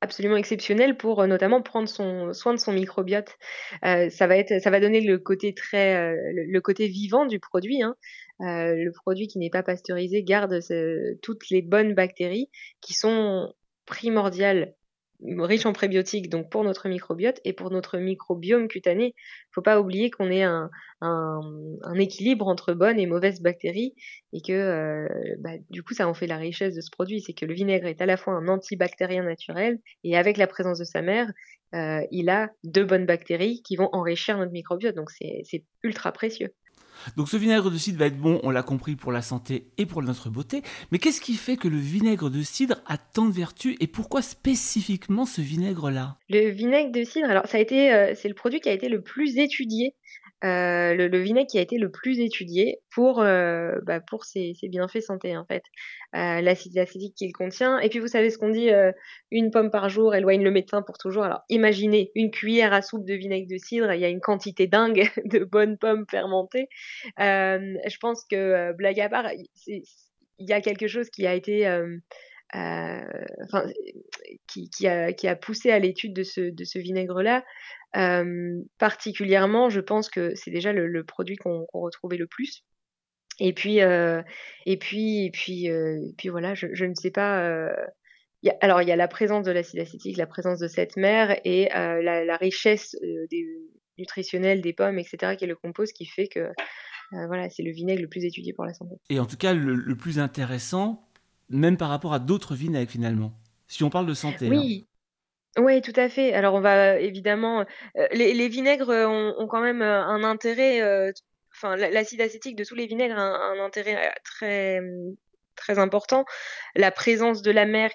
absolument 0.01 0.37
exceptionnel 0.37 0.97
pour, 0.97 1.21
euh, 1.23 1.27
notamment 1.27 1.63
prendre 1.63 1.89
son 1.89 2.33
soin 2.33 2.55
de 2.55 2.59
son 2.59 2.73
microbiote. 2.73 3.37
Euh, 3.85 4.11
ça 4.11 4.27
va 4.27 4.81
donner 4.81 5.01
le 5.01 5.19
côté 5.19 5.55
très, 5.55 6.15
le 6.33 6.61
côté 6.61 6.87
vivant 6.87 7.27
du 7.27 7.41
produit, 7.41 7.83
hein. 7.83 7.97
le 8.41 8.91
produit 8.91 9.27
qui 9.29 9.39
n'est 9.39 9.51
pas 9.51 9.63
pasteurisé 9.63 10.23
garde 10.23 10.61
toutes 11.23 11.51
les 11.51 11.63
bonnes 11.63 11.95
bactéries 11.95 12.51
qui 12.81 12.95
sont 12.95 13.53
primordiales 13.87 14.75
riche 15.23 15.67
en 15.67 15.73
prébiotiques 15.73 16.29
donc 16.29 16.51
pour 16.51 16.65
notre 16.65 16.89
microbiote 16.89 17.41
et 17.45 17.53
pour 17.53 17.71
notre 17.71 17.99
microbiome 17.99 18.69
cutané. 18.69 19.15
Faut 19.53 19.63
pas 19.63 19.81
oublier 19.81 20.11
qu'on 20.11 20.31
est 20.31 20.43
un, 20.43 20.71
un, 21.01 21.95
équilibre 21.95 22.47
entre 22.47 22.75
bonnes 22.75 22.99
et 22.99 23.07
mauvaises 23.07 23.41
bactéries 23.41 23.95
et 24.33 24.41
que 24.43 24.53
euh, 24.53 25.09
bah, 25.39 25.53
du 25.71 25.83
coup 25.83 25.95
ça 25.95 26.09
en 26.09 26.15
fait 26.15 26.27
la 26.27 26.37
richesse 26.37 26.75
de 26.75 26.81
ce 26.81 26.91
produit, 26.91 27.21
c'est 27.21 27.33
que 27.33 27.47
le 27.47 27.55
vinaigre 27.55 27.87
est 27.87 28.01
à 28.01 28.07
la 28.07 28.17
fois 28.17 28.35
un 28.35 28.49
antibactérien 28.49 29.23
naturel 29.23 29.79
et 30.05 30.17
avec 30.17 30.37
la 30.37 30.47
présence 30.47 30.79
de 30.79 30.85
sa 30.85 31.03
mère, 31.03 31.31
euh, 31.75 32.01
il 32.11 32.29
a 32.29 32.51
deux 32.65 32.85
bonnes 32.85 33.07
bactéries 33.07 33.63
qui 33.63 33.77
vont 33.77 33.89
enrichir 33.93 34.39
notre 34.39 34.53
microbiote. 34.53 34.95
Donc 34.95 35.11
c'est 35.11 35.65
ultra 35.83 36.13
précieux. 36.13 36.53
Donc 37.17 37.29
ce 37.29 37.37
vinaigre 37.37 37.71
de 37.71 37.79
cidre 37.79 37.99
va 37.99 38.07
être 38.07 38.19
bon, 38.19 38.41
on 38.43 38.51
l'a 38.51 38.63
compris, 38.63 38.97
pour 38.97 39.13
la 39.13 39.23
santé 39.23 39.69
et 39.79 39.87
pour 39.87 40.03
notre 40.03 40.31
beauté. 40.31 40.63
Mais 40.91 40.99
qu'est-ce 40.99 41.21
qui 41.21 41.35
fait 41.35 41.57
que 41.57 41.69
le 41.69 41.79
vinaigre 41.79 42.31
de 42.31 42.43
cidre 42.43 42.77
a 42.87 42.99
tant 42.99 43.27
de 43.27 43.33
vertus 43.33 43.77
et 43.81 43.87
pourquoi 43.87 44.23
spécifiquement 44.23 45.27
ce 45.27 45.41
vinaigre-là? 45.41 46.19
Le 46.29 46.51
vinaigre 46.51 46.93
de 46.93 47.05
cidre, 47.05 47.29
alors 47.29 47.47
ça 47.47 47.59
a 47.59 47.61
été, 47.61 47.93
euh, 47.93 48.13
c'est 48.15 48.29
le 48.29 48.35
produit 48.35 48.61
qui 48.61 48.69
a 48.69 48.73
été 48.73 48.89
le 48.89 49.01
plus 49.01 49.39
étudié 49.39 49.95
euh, 50.45 50.95
le, 50.95 51.19
vinaigre 51.19 51.49
qui 51.49 51.59
a 51.59 51.63
été 51.63 51.79
le 51.79 51.91
plus 51.91 52.21
étudié 52.21 52.79
pour, 52.95 53.21
euh, 53.21 53.79
bah, 53.85 54.01
ses, 54.23 54.55
bienfaits 54.65 55.01
santé 55.01 55.37
en 55.37 55.47
fait. 55.47 55.63
Euh, 56.15 56.41
l'acide 56.41 56.77
acétique 56.79 57.15
qu'il 57.17 57.33
contient. 57.33 57.79
Et 57.79 57.89
puis 57.89 58.01
vous 58.01 58.09
savez 58.09 58.31
ce 58.31 58.37
qu'on 58.37 58.51
dit, 58.51 58.69
une 59.31 59.51
pomme 59.51 59.71
par 59.71 59.89
jour 59.89 60.15
éloigne 60.15 60.43
le 60.43 60.51
médecin 60.51 60.83
pour 60.83 60.99
toujours. 60.99 61.25
Alors 61.25 61.43
imaginez 61.49 62.11
une 62.15 62.31
cuillère 62.31 62.73
à 62.73 62.83
soupe 62.83 63.07
de 63.07 63.15
vinaigre 63.15 63.49
de 63.49 63.59
cidre, 63.59 63.93
il 63.93 64.01
y 64.01 64.05
a 64.05 64.09
une 64.09 64.21
quantité 64.21 64.67
dingue 64.67 65.11
de 65.25 65.45
bonnes 65.45 65.79
pommes 65.79 66.05
fermentées. 66.11 66.69
je 67.19 67.99
pense 67.99 68.25
que 68.31 68.73
blague 68.73 69.01
à 69.01 69.09
part, 69.09 69.31
il 69.67 69.83
y 70.39 70.53
a 70.53 70.61
quelque 70.61 70.87
chose 70.87 71.09
qui 71.09 71.27
a 71.27 71.35
été 71.35 71.67
enfin, 72.53 73.67
qui, 74.47 74.87
a, 74.87 75.37
poussé 75.37 75.71
à 75.71 75.79
l'étude 75.79 76.15
de 76.15 76.23
ce, 76.23 76.79
vinaigre-là, 76.79 77.45
particulièrement, 78.79 79.69
je 79.71 79.81
pense 79.81 80.09
que 80.09 80.35
c'est 80.35 80.51
déjà 80.51 80.73
le, 80.73 81.05
produit 81.05 81.37
qu'on 81.37 81.67
retrouvait 81.73 82.17
le 82.19 82.27
plus. 82.27 82.65
Et 83.39 83.53
puis, 83.53 83.83
euh, 83.83 84.23
et 84.65 84.79
puis, 84.79 85.27
et 85.27 85.31
puis, 85.31 85.71
euh, 85.71 86.01
puis 86.17 86.29
voilà, 86.29 86.55
je, 86.55 86.85
ne 86.85 86.95
sais 86.95 87.11
pas. 87.11 87.43
Euh, 87.45 87.75
alors, 88.61 88.81
il 88.81 88.89
y 88.89 88.93
a 88.93 88.97
la 88.97 89.09
présence 89.09 89.45
de 89.45 89.53
l'acide 89.53 89.81
acétique, 89.81 90.17
la 90.17 90.27
présence 90.27 90.59
de 90.59 90.69
cette 90.69 90.97
mer 90.97 91.39
et 91.45 91.69
la, 91.73 92.37
richesse 92.37 92.97
nutritionnelle 93.99 94.61
des 94.61 94.73
pommes, 94.73 94.99
etc., 94.99 95.37
qui 95.37 95.47
le 95.47 95.57
compose, 95.57 95.93
qui 95.93 96.07
fait 96.07 96.29
que 96.29 96.51
voilà, 97.11 97.49
c'est 97.51 97.63
le 97.63 97.73
vinaigre 97.73 98.03
le 98.03 98.09
plus 98.09 98.25
étudié 98.25 98.53
pour 98.53 98.65
la 98.65 98.75
santé. 98.75 98.97
Et 99.11 99.21
en 99.21 99.27
tout 99.27 99.37
cas, 99.37 99.53
le 99.53 99.97
plus 99.97 100.19
intéressant, 100.19 101.06
même 101.49 101.77
par 101.77 101.89
rapport 101.89 102.13
à 102.13 102.19
d'autres 102.19 102.55
vinaigres 102.55 102.91
finalement. 102.91 103.33
Si 103.69 103.85
on 103.85 103.91
parle 103.91 104.07
de 104.07 104.15
santé. 104.15 104.49
Oui. 104.49 104.87
Oui, 105.59 105.81
tout 105.81 105.93
à 105.97 106.09
fait. 106.09 106.35
Alors 106.35 106.55
on 106.55 106.61
va 106.61 106.99
évidemment, 106.99 107.65
euh, 107.97 108.07
les, 108.13 108.49
vinaigres 108.49 108.91
euh, 108.91 109.07
ont, 109.07 109.47
quand 109.47 109.63
même 109.63 109.81
euh, 109.81 110.03
un 110.03 110.23
intérêt, 110.23 110.83
enfin 111.55 111.77
l'acide 111.77 112.21
acétique 112.21 112.57
de 112.57 112.65
tous 112.65 112.75
les 112.75 112.87
vinaigres 112.87 113.19
a 113.19 113.23
un, 113.23 113.65
intérêt 113.65 114.13
très 114.23 114.81
très 115.55 115.79
important. 115.79 116.27
La 116.75 116.91
présence 116.91 117.41
de 117.41 117.51
la 117.51 117.65
mer 117.65 117.93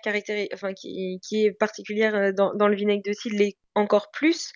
enfin, 0.54 0.74
qui, 0.74 1.20
qui 1.22 1.46
est 1.46 1.52
particulière 1.52 2.34
dans, 2.34 2.56
dans 2.56 2.68
le 2.68 2.76
vinaigre 2.76 3.04
de 3.06 3.14
cidre 3.14 3.38
l'est 3.38 3.58
encore 3.76 4.10
plus. 4.10 4.52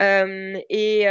Et, 0.00 1.04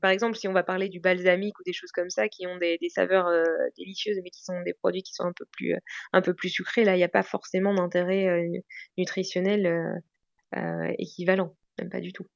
par 0.00 0.10
exemple, 0.10 0.36
si 0.36 0.48
on 0.48 0.52
va 0.52 0.62
parler 0.62 0.88
du 0.88 1.00
balsamique 1.00 1.58
ou 1.58 1.62
des 1.64 1.72
choses 1.72 1.92
comme 1.92 2.10
ça 2.10 2.28
qui 2.28 2.46
ont 2.46 2.58
des, 2.58 2.78
des 2.78 2.88
saveurs 2.88 3.30
délicieuses, 3.76 4.18
mais 4.22 4.30
qui 4.30 4.42
sont 4.42 4.60
des 4.62 4.74
produits 4.74 5.02
qui 5.02 5.14
sont 5.14 5.24
un 5.24 5.32
peu 5.32 5.46
plus, 5.52 5.74
un 6.12 6.22
peu 6.22 6.34
plus 6.34 6.48
sucrés, 6.48 6.84
là, 6.84 6.94
il 6.94 6.98
n'y 6.98 7.04
a 7.04 7.08
pas 7.08 7.22
forcément 7.22 7.74
d'intérêt 7.74 8.46
nutritionnel 8.98 10.02
équivalent, 10.98 11.56
même 11.78 11.90
pas 11.90 12.00
du 12.00 12.12
tout. 12.12 12.26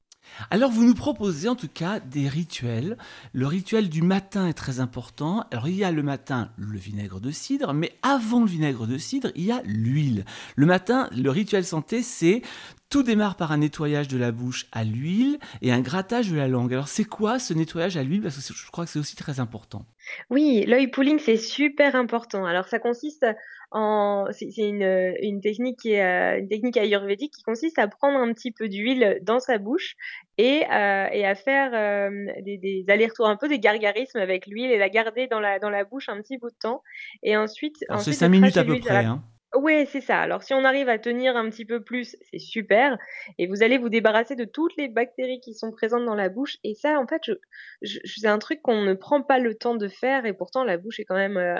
Alors 0.50 0.70
vous 0.70 0.84
nous 0.84 0.94
proposez 0.94 1.48
en 1.48 1.56
tout 1.56 1.68
cas 1.68 2.00
des 2.00 2.28
rituels. 2.28 2.96
Le 3.32 3.46
rituel 3.46 3.88
du 3.88 4.02
matin 4.02 4.48
est 4.48 4.54
très 4.54 4.80
important. 4.80 5.46
Alors 5.50 5.68
il 5.68 5.74
y 5.74 5.84
a 5.84 5.90
le 5.90 6.02
matin 6.02 6.52
le 6.56 6.78
vinaigre 6.78 7.20
de 7.20 7.30
cidre, 7.30 7.72
mais 7.72 7.92
avant 8.02 8.40
le 8.40 8.46
vinaigre 8.46 8.86
de 8.86 8.98
cidre, 8.98 9.30
il 9.34 9.46
y 9.46 9.52
a 9.52 9.62
l'huile. 9.64 10.24
Le 10.56 10.66
matin, 10.66 11.08
le 11.16 11.30
rituel 11.30 11.64
santé, 11.64 12.02
c'est 12.02 12.42
Tout 12.90 13.04
démarre 13.04 13.36
par 13.36 13.52
un 13.52 13.58
nettoyage 13.58 14.08
de 14.08 14.18
la 14.18 14.32
bouche 14.32 14.66
à 14.72 14.82
l'huile 14.82 15.38
et 15.62 15.70
un 15.70 15.80
grattage 15.80 16.28
de 16.28 16.36
la 16.36 16.48
langue. 16.48 16.72
Alors 16.72 16.88
c'est 16.88 17.04
quoi 17.04 17.38
ce 17.38 17.54
nettoyage 17.54 17.96
à 17.96 18.02
l'huile? 18.02 18.20
Parce 18.20 18.36
que 18.36 18.52
je 18.52 18.70
crois 18.72 18.84
que 18.84 18.90
c'est 18.90 18.98
aussi 18.98 19.14
très 19.14 19.38
important. 19.38 19.86
Oui, 20.28 20.64
l'œil 20.66 20.88
pulling, 20.88 21.20
c'est 21.20 21.36
super 21.36 21.94
important. 21.94 22.44
Alors 22.44 22.66
ça 22.66 22.80
consiste 22.80 23.24
en 23.70 24.26
c'est 24.32 24.50
une, 24.56 25.14
une 25.20 25.40
technique 25.40 25.78
qui 25.78 25.92
est 25.92 26.02
euh, 26.02 26.40
une 26.40 26.48
technique 26.48 26.76
ayurvédique 26.76 27.32
qui 27.32 27.42
consiste 27.42 27.78
à 27.78 27.86
prendre 27.86 28.18
un 28.18 28.32
petit 28.32 28.50
peu 28.50 28.68
d'huile 28.68 29.20
dans 29.22 29.38
sa 29.38 29.58
bouche 29.58 29.94
et, 30.38 30.64
euh, 30.72 31.06
et 31.12 31.24
à 31.24 31.36
faire 31.36 31.70
euh, 31.74 32.10
des, 32.42 32.58
des 32.58 32.84
allers-retours 32.88 33.28
un 33.28 33.36
peu 33.36 33.48
des 33.48 33.60
gargarismes 33.60 34.18
avec 34.18 34.46
l'huile 34.46 34.72
et 34.72 34.78
la 34.78 34.88
garder 34.88 35.28
dans 35.28 35.38
la 35.38 35.60
dans 35.60 35.70
la 35.70 35.84
bouche 35.84 36.08
un 36.08 36.20
petit 36.20 36.38
bout 36.38 36.50
de 36.50 36.56
temps 36.60 36.82
et 37.22 37.36
ensuite 37.36 37.76
Alors 37.88 38.02
c'est 38.02 38.12
5 38.12 38.28
minutes 38.28 38.56
à 38.56 38.64
peu 38.64 38.80
près 38.80 39.04
hein. 39.04 39.22
Ouais, 39.60 39.84
c'est 39.86 40.00
ça. 40.00 40.20
Alors 40.20 40.42
si 40.42 40.54
on 40.54 40.64
arrive 40.64 40.88
à 40.88 40.98
tenir 40.98 41.36
un 41.36 41.50
petit 41.50 41.64
peu 41.64 41.82
plus, 41.82 42.16
c'est 42.30 42.38
super. 42.38 42.96
Et 43.38 43.46
vous 43.46 43.62
allez 43.62 43.78
vous 43.78 43.88
débarrasser 43.88 44.34
de 44.36 44.44
toutes 44.44 44.76
les 44.76 44.88
bactéries 44.88 45.40
qui 45.40 45.54
sont 45.54 45.70
présentes 45.72 46.04
dans 46.06 46.14
la 46.14 46.28
bouche. 46.28 46.56
Et 46.64 46.74
ça, 46.74 46.98
en 47.00 47.06
fait, 47.06 47.22
c'est 47.82 48.26
un 48.28 48.38
truc 48.38 48.62
qu'on 48.62 48.82
ne 48.82 48.94
prend 48.94 49.22
pas 49.22 49.38
le 49.38 49.54
temps 49.54 49.74
de 49.74 49.88
faire. 49.88 50.24
Et 50.24 50.32
pourtant, 50.32 50.64
la 50.64 50.78
bouche 50.78 51.00
est 51.00 51.04
quand 51.04 51.16
même 51.16 51.36
euh, 51.36 51.56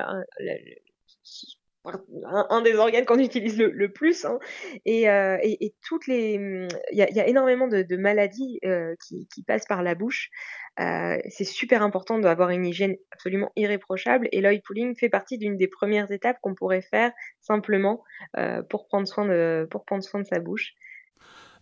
un, 1.85 2.63
des 2.63 2.75
organes 2.75 3.05
qu'on 3.05 3.19
utilise 3.19 3.57
le, 3.59 3.93
plus. 3.93 4.25
Hein. 4.25 4.39
Et, 4.85 5.09
euh, 5.09 5.39
et, 5.43 5.75
toutes 5.87 6.07
les, 6.07 6.69
il 6.93 6.99
y 6.99 7.03
a, 7.03 7.27
énormément 7.27 7.69
de, 7.69 7.97
maladies 7.97 8.59
euh, 8.65 8.95
qui, 9.07 9.43
passent 9.43 9.67
par 9.67 9.83
la 9.83 9.95
bouche. 9.95 10.31
Euh, 10.79 11.19
c'est 11.29 11.45
super 11.45 11.83
important 11.83 12.19
d'avoir 12.19 12.51
une 12.51 12.67
hygiène 12.67 12.97
absolument 13.11 13.51
irréprochable 13.57 14.29
et 14.33 14.41
l'oil 14.41 14.61
pulling 14.63 14.97
fait 14.97 15.09
partie 15.09 15.37
d'une 15.37 15.57
des 15.57 15.69
premières 15.69 16.11
étapes 16.13 16.39
qu'on 16.43 16.55
pourrait 16.55 16.83
faire 16.83 17.13
simplement 17.41 18.03
pour, 18.69 18.87
prendre 18.87 19.09
soin 19.09 19.27
de, 19.27 19.67
pour 19.71 19.85
prendre 19.85 20.05
soin 20.05 20.21
de 20.21 20.27
sa 20.27 20.39
bouche. 20.39 20.75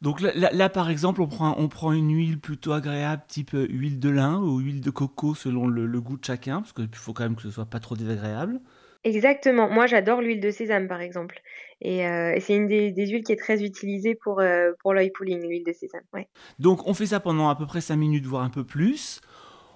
Donc 0.00 0.20
là, 0.20 0.68
par 0.68 0.90
exemple, 0.90 1.20
on 1.20 1.26
prend, 1.26 1.56
on 1.58 1.68
prend 1.68 1.92
une 1.92 2.14
huile 2.14 2.38
plutôt 2.38 2.72
agréable, 2.72 3.22
type 3.26 3.50
huile 3.52 3.98
de 3.98 4.10
lin 4.10 4.38
ou 4.38 4.58
huile 4.58 4.80
de 4.80 4.90
coco 4.90 5.34
selon 5.34 5.66
le, 5.66 5.86
le 5.86 6.00
goût 6.00 6.16
de 6.16 6.24
chacun, 6.24 6.60
parce 6.60 6.72
qu'il 6.72 6.88
faut 6.92 7.12
quand 7.12 7.24
même 7.24 7.34
que 7.34 7.42
ce 7.42 7.50
soit 7.50 7.66
pas 7.66 7.80
trop 7.80 7.96
désagréable. 7.96 8.60
Exactement. 9.04 9.68
Moi, 9.68 9.86
j'adore 9.86 10.20
l'huile 10.20 10.40
de 10.40 10.50
sésame, 10.50 10.88
par 10.88 11.00
exemple. 11.00 11.40
Et, 11.80 12.06
euh, 12.06 12.34
et 12.34 12.40
c'est 12.40 12.56
une 12.56 12.66
des, 12.66 12.90
des, 12.90 13.06
huiles 13.06 13.22
qui 13.22 13.32
est 13.32 13.36
très 13.36 13.62
utilisée 13.62 14.16
pour, 14.16 14.40
euh, 14.40 14.72
pour 14.80 14.92
l'oil 14.92 15.10
pulling, 15.12 15.40
l'huile 15.46 15.64
de 15.64 15.72
sésame. 15.72 16.02
Ouais. 16.12 16.28
Donc, 16.58 16.86
on 16.86 16.94
fait 16.94 17.06
ça 17.06 17.20
pendant 17.20 17.48
à 17.48 17.56
peu 17.56 17.66
près 17.66 17.80
5 17.80 17.96
minutes, 17.96 18.26
voire 18.26 18.42
un 18.42 18.50
peu 18.50 18.64
plus. 18.64 19.20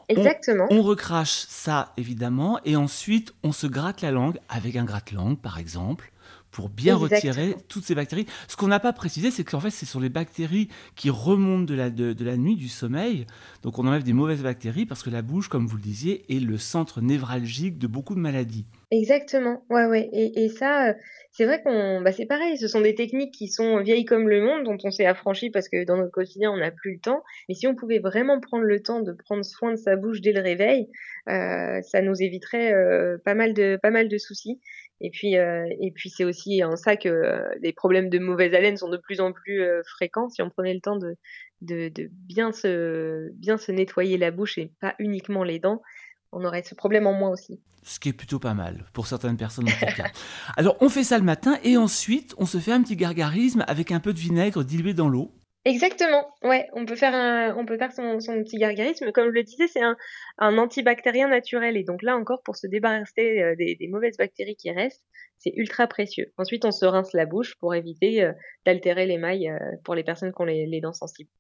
Exactement. 0.09 0.67
On, 0.71 0.79
on, 0.79 0.83
recrache 0.83 1.47
ça, 1.49 1.93
évidemment, 1.97 2.59
et 2.65 2.75
ensuite, 2.75 3.33
on 3.45 3.53
se 3.53 3.69
gratte 3.69 4.01
la 4.01 4.11
langue 4.11 4.39
avec 4.49 4.75
un 4.77 4.85
gratte-langue, 4.85 5.39
par 5.39 5.59
exemple 5.59 6.13
pour 6.53 6.69
bien 6.69 6.95
Exactement. 6.97 7.31
retirer 7.33 7.57
toutes 7.67 7.85
ces 7.85 7.95
bactéries. 7.95 8.27
Ce 8.47 8.57
qu'on 8.57 8.69
n'a 8.69 8.79
pas 8.79 8.93
précisé, 8.93 9.31
c'est 9.31 9.43
qu'en 9.43 9.59
fait, 9.59 9.71
ce 9.71 9.87
sont 9.87 9.99
les 9.99 10.11
bactéries 10.11 10.69
qui 10.95 11.11
remontent 11.11 11.65
de 11.65 11.75
la, 11.75 11.91
de, 11.91 12.13
de, 12.13 12.25
la 12.25 12.37
nuit, 12.37 12.57
du 12.57 12.69
sommeil. 12.69 13.27
Donc, 13.63 13.79
on 13.79 13.87
enlève 13.87 14.05
des 14.05 14.13
mauvaises 14.13 14.43
bactéries 14.43 14.87
parce 14.87 15.03
que 15.03 15.11
la 15.11 15.23
bouche, 15.23 15.49
comme 15.49 15.67
vous 15.67 15.77
le 15.77 15.83
disiez, 15.83 16.25
est 16.29 16.41
le 16.41 16.59
centre 16.59 17.01
névralgique 17.01 17.79
de 17.79 17.87
beaucoup 17.87 18.15
de 18.15 18.21
maladies. 18.21 18.67
Exactement, 18.93 19.65
ouais, 19.71 19.87
ouais. 19.87 20.11
Et, 20.13 20.51
ça, 20.51 20.91
euh, 20.91 20.95
c'est 21.31 21.47
vrai 21.47 21.63
qu'on, 21.63 22.03
bah, 22.03 22.13
c'est 22.13 22.27
pareil. 22.27 22.59
Ce 22.59 22.69
sont 22.69 22.83
des 22.83 22.95
techniques 22.95 23.33
qui 23.33 23.49
sont 23.49 23.81
vieilles 23.81 24.05
comme 24.05 24.29
le 24.29 24.43
monde, 24.43 24.65
dont 24.65 24.77
on 24.85 24.91
s'est 24.91 25.07
affranchi 25.07 25.49
parce 25.49 25.71
que 25.71 25.85
dans 25.87 25.97
notre 25.97 26.11
quotidien, 26.11 26.51
on 26.53 26.59
n'a 26.59 26.71
plus 26.71 26.93
le 26.95 27.01
temps. 27.01 27.23
Mais 27.49 27.55
si 27.55 27.67
on 27.67 27.75
pouvait 27.75 28.01
vraiment 28.01 28.39
prendre 28.39 28.65
le 28.65 28.83
temps 28.83 29.01
de 29.01 29.13
prendre 29.13 29.47
soin 29.47 29.71
de 29.71 29.77
sa 29.77 29.97
bouche 29.97 30.21
dès 30.21 30.33
le 30.33 30.43
réveil, 30.43 30.91
euh, 31.31 31.81
ça 31.81 32.03
nous 32.03 32.21
éviterait 32.21 32.75
euh, 32.75 33.17
pas 33.25 33.33
mal 33.35 33.55
de, 33.55 33.79
pas 33.81 33.91
mal 33.91 34.09
de 34.09 34.19
soucis. 34.19 34.61
Et 35.01 35.11
puis, 35.11 35.33
et 35.35 35.93
puis 35.97 36.11
c'est 36.11 36.23
aussi 36.23 36.63
en 36.63 36.77
ça 36.77 36.95
que 36.97 37.43
les 37.61 37.73
problèmes 37.73 38.09
de 38.09 38.21
mauvaise 38.21 38.55
haleine 38.55 38.77
sont 38.77 38.89
de 38.89 38.99
plus 38.99 39.21
en 39.21 39.33
plus 39.33 39.61
fréquents. 39.85 40.29
Si 40.29 40.43
on 40.43 40.49
prenait 40.49 40.75
le 40.75 40.81
temps 40.81 40.95
de, 40.95 41.17
de, 41.61 41.89
de, 41.89 42.09
bien, 42.13 42.53
se, 42.53 43.31
bien 43.33 43.59
se 43.59 43.73
nettoyer 43.73 44.17
la 44.17 44.31
bouche 44.31 44.59
et 44.59 44.71
pas 44.81 44.95
uniquement 45.01 45.43
les 45.43 45.59
dents, 45.59 45.83
on 46.33 46.45
aurait 46.45 46.63
ce 46.63 46.75
problème 46.75 47.07
en 47.07 47.13
moins 47.13 47.31
aussi. 47.31 47.61
Ce 47.85 47.99
qui 47.99 48.09
est 48.09 48.13
plutôt 48.13 48.39
pas 48.39 48.55
mal, 48.55 48.85
pour 48.93 49.07
certaines 49.07 49.37
personnes 49.37 49.69
en 49.69 49.87
tout 49.87 49.95
cas. 49.97 50.11
Alors 50.57 50.77
on 50.81 50.89
fait 50.89 51.05
ça 51.05 51.19
le 51.19 51.25
matin 51.25 51.59
et 51.65 51.77
ensuite 51.77 52.35
on 52.39 52.47
se 52.47 52.59
fait 52.59 52.73
un 52.73 52.83
petit 52.83 52.97
gargarisme 52.97 53.65
avec 53.67 53.93
un 53.93 54.01
peu 54.01 54.13
de 54.13 54.19
vinaigre 54.19 54.65
dilué 54.65 54.95
dans 54.95 55.09
l'eau. 55.09 55.33
Exactement, 55.65 56.27
ouais, 56.43 56.67
on 56.73 56.87
peut 56.87 56.97
faire 56.97 57.15
un, 57.15 57.57
on 57.57 57.65
peut 57.65 57.79
faire 57.79 57.93
son, 57.93 58.19
son 58.19 58.43
petit 58.43 58.57
gargarisme. 58.57 59.13
Comme 59.13 59.27
je 59.27 59.35
le 59.35 59.45
disais, 59.45 59.69
c'est 59.69 59.83
un, 59.83 59.97
un 60.39 60.59
antibactérien 60.59 61.29
naturel 61.29 61.77
et 61.77 61.85
donc 61.85 62.03
là 62.03 62.17
encore 62.17 62.43
pour 62.43 62.57
se 62.57 62.67
débarrasser 62.67 63.41
euh, 63.41 63.55
des, 63.55 63.77
des 63.77 63.87
mauvaises 63.87 64.17
bactéries 64.17 64.57
qui 64.57 64.73
restent, 64.73 65.05
c'est 65.39 65.53
ultra 65.55 65.87
précieux. 65.87 66.33
Ensuite, 66.37 66.65
on 66.65 66.73
se 66.73 66.85
rince 66.85 67.13
la 67.13 67.27
bouche 67.27 67.55
pour 67.61 67.77
éviter 67.77 68.25
euh, 68.25 68.33
d'altérer 68.67 69.07
l'émail 69.07 69.51
euh, 69.51 69.57
pour 69.85 69.95
les 69.95 70.03
personnes 70.03 70.33
qui 70.33 70.43
ont 70.43 70.47
les, 70.47 70.67
les 70.67 70.81
dents 70.81 70.93
sensibles. 70.93 71.31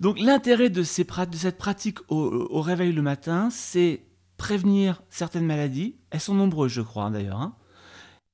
Donc 0.00 0.18
l'intérêt 0.18 0.70
de, 0.70 0.82
ces, 0.82 1.04
de 1.04 1.36
cette 1.36 1.58
pratique 1.58 1.98
au, 2.08 2.48
au 2.50 2.62
réveil 2.62 2.92
le 2.92 3.02
matin, 3.02 3.48
c'est 3.50 4.00
prévenir 4.38 5.02
certaines 5.10 5.44
maladies. 5.44 5.96
Elles 6.10 6.20
sont 6.20 6.34
nombreuses, 6.34 6.72
je 6.72 6.80
crois, 6.80 7.10
d'ailleurs. 7.10 7.40
Hein 7.40 7.54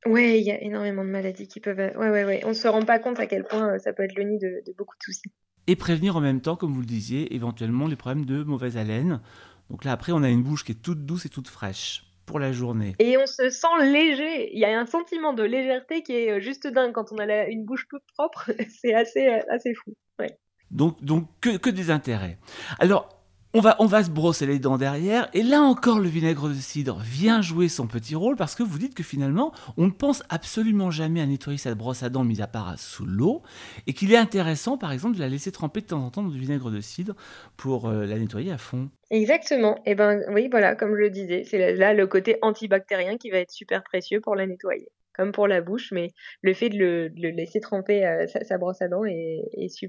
Ouais, 0.06 0.38
il 0.38 0.46
y 0.46 0.52
a 0.52 0.62
énormément 0.62 1.02
de 1.02 1.08
maladies 1.08 1.48
qui 1.48 1.60
peuvent. 1.60 1.78
Ouais, 1.78 2.10
ouais, 2.10 2.24
ouais. 2.24 2.42
On 2.44 2.52
se 2.52 2.68
rend 2.68 2.82
pas 2.82 2.98
compte 2.98 3.18
à 3.18 3.26
quel 3.26 3.42
point 3.42 3.78
ça 3.78 3.92
peut 3.92 4.04
être 4.04 4.14
le 4.14 4.24
nid 4.24 4.38
de, 4.38 4.62
de, 4.66 4.72
beaucoup 4.76 4.94
de 4.98 5.02
soucis. 5.02 5.32
Et 5.66 5.76
prévenir 5.76 6.16
en 6.16 6.20
même 6.20 6.42
temps, 6.42 6.56
comme 6.56 6.72
vous 6.72 6.80
le 6.80 6.86
disiez, 6.86 7.34
éventuellement 7.34 7.88
les 7.88 7.96
problèmes 7.96 8.26
de 8.26 8.44
mauvaise 8.44 8.76
haleine. 8.76 9.22
Donc 9.70 9.84
là, 9.84 9.92
après, 9.92 10.12
on 10.12 10.22
a 10.22 10.28
une 10.28 10.42
bouche 10.42 10.62
qui 10.62 10.72
est 10.72 10.82
toute 10.82 11.06
douce 11.06 11.24
et 11.24 11.30
toute 11.30 11.48
fraîche 11.48 12.04
pour 12.26 12.38
la 12.38 12.52
journée. 12.52 12.94
Et 12.98 13.16
on 13.16 13.26
se 13.26 13.48
sent 13.48 13.66
léger. 13.80 14.54
Il 14.54 14.58
y 14.58 14.66
a 14.66 14.78
un 14.78 14.84
sentiment 14.84 15.32
de 15.32 15.42
légèreté 15.42 16.02
qui 16.02 16.12
est 16.12 16.38
juste 16.42 16.66
dingue 16.66 16.92
quand 16.92 17.10
on 17.12 17.16
a 17.16 17.24
la, 17.24 17.48
une 17.48 17.64
bouche 17.64 17.86
toute 17.88 18.04
propre. 18.14 18.50
C'est 18.68 18.92
assez, 18.92 19.26
assez 19.48 19.72
fou. 19.74 19.94
Ouais. 20.18 20.36
Donc, 20.70 21.02
donc 21.02 21.28
que, 21.40 21.56
que 21.56 21.70
des 21.70 21.90
intérêts. 21.90 22.38
Alors, 22.78 23.23
on 23.54 23.86
va, 23.86 24.04
se 24.04 24.10
brosser 24.10 24.46
les 24.46 24.58
dents 24.58 24.76
derrière, 24.76 25.28
et 25.32 25.42
là 25.42 25.60
encore 25.60 26.00
le 26.00 26.08
vinaigre 26.08 26.48
de 26.48 26.54
cidre 26.54 26.98
vient 27.00 27.40
jouer 27.40 27.68
son 27.68 27.86
petit 27.86 28.14
rôle 28.14 28.36
parce 28.36 28.54
que 28.54 28.62
vous 28.62 28.78
dites 28.78 28.94
que 28.94 29.04
finalement 29.04 29.52
on 29.76 29.86
ne 29.86 29.92
pense 29.92 30.24
absolument 30.28 30.90
jamais 30.90 31.20
à 31.20 31.26
nettoyer 31.26 31.56
cette 31.56 31.78
brosse 31.78 32.02
à 32.02 32.08
dents 32.08 32.24
mis 32.24 32.42
à 32.42 32.46
part 32.46 32.78
sous 32.78 33.06
l'eau, 33.06 33.42
et 33.86 33.92
qu'il 33.92 34.12
est 34.12 34.16
intéressant 34.16 34.76
par 34.76 34.92
exemple 34.92 35.14
de 35.14 35.20
la 35.20 35.28
laisser 35.28 35.52
tremper 35.52 35.80
de 35.80 35.86
temps 35.86 36.04
en 36.04 36.10
temps 36.10 36.22
dans 36.22 36.30
du 36.30 36.38
vinaigre 36.38 36.70
de 36.70 36.80
cidre 36.80 37.14
pour 37.56 37.88
euh, 37.88 38.06
la 38.06 38.18
nettoyer 38.18 38.50
à 38.50 38.58
fond. 38.58 38.90
Exactement, 39.10 39.76
et 39.86 39.92
eh 39.92 39.94
ben 39.94 40.20
oui 40.32 40.48
voilà, 40.50 40.74
comme 40.74 40.90
je 40.90 41.00
le 41.00 41.10
disais, 41.10 41.44
c'est 41.44 41.76
là 41.76 41.94
le 41.94 42.06
côté 42.06 42.38
antibactérien 42.42 43.16
qui 43.16 43.30
va 43.30 43.38
être 43.38 43.52
super 43.52 43.84
précieux 43.84 44.20
pour 44.20 44.34
la 44.34 44.46
nettoyer 44.46 44.88
comme 45.14 45.32
pour 45.32 45.48
la 45.48 45.60
bouche, 45.60 45.92
mais 45.92 46.12
le 46.42 46.52
fait 46.54 46.68
de 46.68 46.76
le, 46.78 47.30
laisser 47.30 47.60
tremper 47.60 48.04
euh, 48.04 48.26
sa, 48.26 48.58
brosse 48.58 48.82
à 48.82 48.88
dents 48.88 49.04
est, 49.04 49.42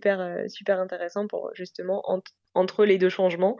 euh, 0.05 0.47
super 0.47 0.79
intéressant 0.79 1.27
pour 1.27 1.51
justement 1.53 2.01
ent 2.05 2.21
entre 2.57 2.85
les 2.85 2.97
deux 2.97 3.09
changements 3.09 3.57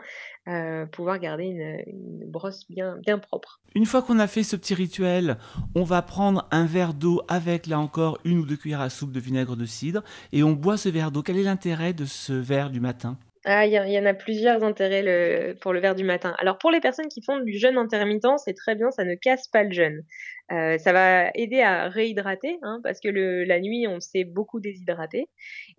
euh, 0.48 0.86
pouvoir 0.86 1.20
garder 1.20 1.44
une, 1.44 1.82
une, 1.86 2.32
brosse 2.32 2.66
bien, 2.70 2.98
bien 3.00 3.20
propre. 3.20 3.60
Une 3.76 3.86
fois 3.86 4.02
qu'on 4.02 4.20
a 4.20 4.28
fait 4.28 4.44
ce 4.44 4.56
petit 4.56 4.74
rituel, 4.74 5.38
on 5.76 5.84
va 5.84 6.02
prendre 6.02 6.48
un 6.52 6.66
verre 6.66 6.94
d'eau 6.94 7.22
avec 7.28 7.68
là 7.68 7.78
encore 7.78 8.20
une 8.24 8.38
ou 8.38 8.46
deux 8.46 8.56
cuillères 8.56 8.80
à 8.80 8.90
soupe 8.90 9.12
de 9.12 9.20
vinaigre 9.20 9.58
de 9.58 9.66
cidre 9.66 10.02
et 10.32 10.44
on 10.44 10.54
boit 10.54 10.78
ce 10.78 10.88
verre 10.88 11.12
d'eau. 11.12 11.24
Quel 11.24 11.38
est 11.38 11.44
l'intérêt 11.44 11.92
de 11.92 12.06
ce 12.06 12.32
verre 12.32 12.70
du 12.70 12.80
matin? 12.80 13.18
Ah, 13.48 13.68
il 13.68 13.74
y, 13.74 14.00
en 14.00 14.06
a 14.08 14.14
plusieurs 14.16 14.64
intérêts 14.64 15.56
pour 15.62 15.72
le 15.72 15.80
verre 15.80 15.94
du 15.94 16.04
matin. 16.04 16.34
Alors 16.40 16.58
pour 16.58 16.72
les 16.72 16.80
personnes 16.80 17.10
qui 17.10 17.22
font 17.22 17.40
du 17.40 17.60
jeûne 17.60 17.78
intermittent, 17.78 18.40
c'est 18.44 18.56
très 18.56 18.74
bien, 18.74 18.90
ça 18.90 19.04
ne 19.04 19.14
casse 19.14 19.48
pas 19.48 19.62
le 19.62 19.72
jeûne. 19.72 20.04
Euh, 20.52 20.78
ça 20.80 20.94
va 20.94 21.30
aider 21.36 21.62
à 21.62 21.88
réhydrater, 21.88 22.58
hein, 22.62 22.80
parce 22.84 23.00
que 23.00 23.10
la 23.10 23.60
nuit, 23.60 23.88
on 23.88 24.00
s'est 24.00 24.24
beaucoup 24.24 24.60
déshydraté. 24.60 25.28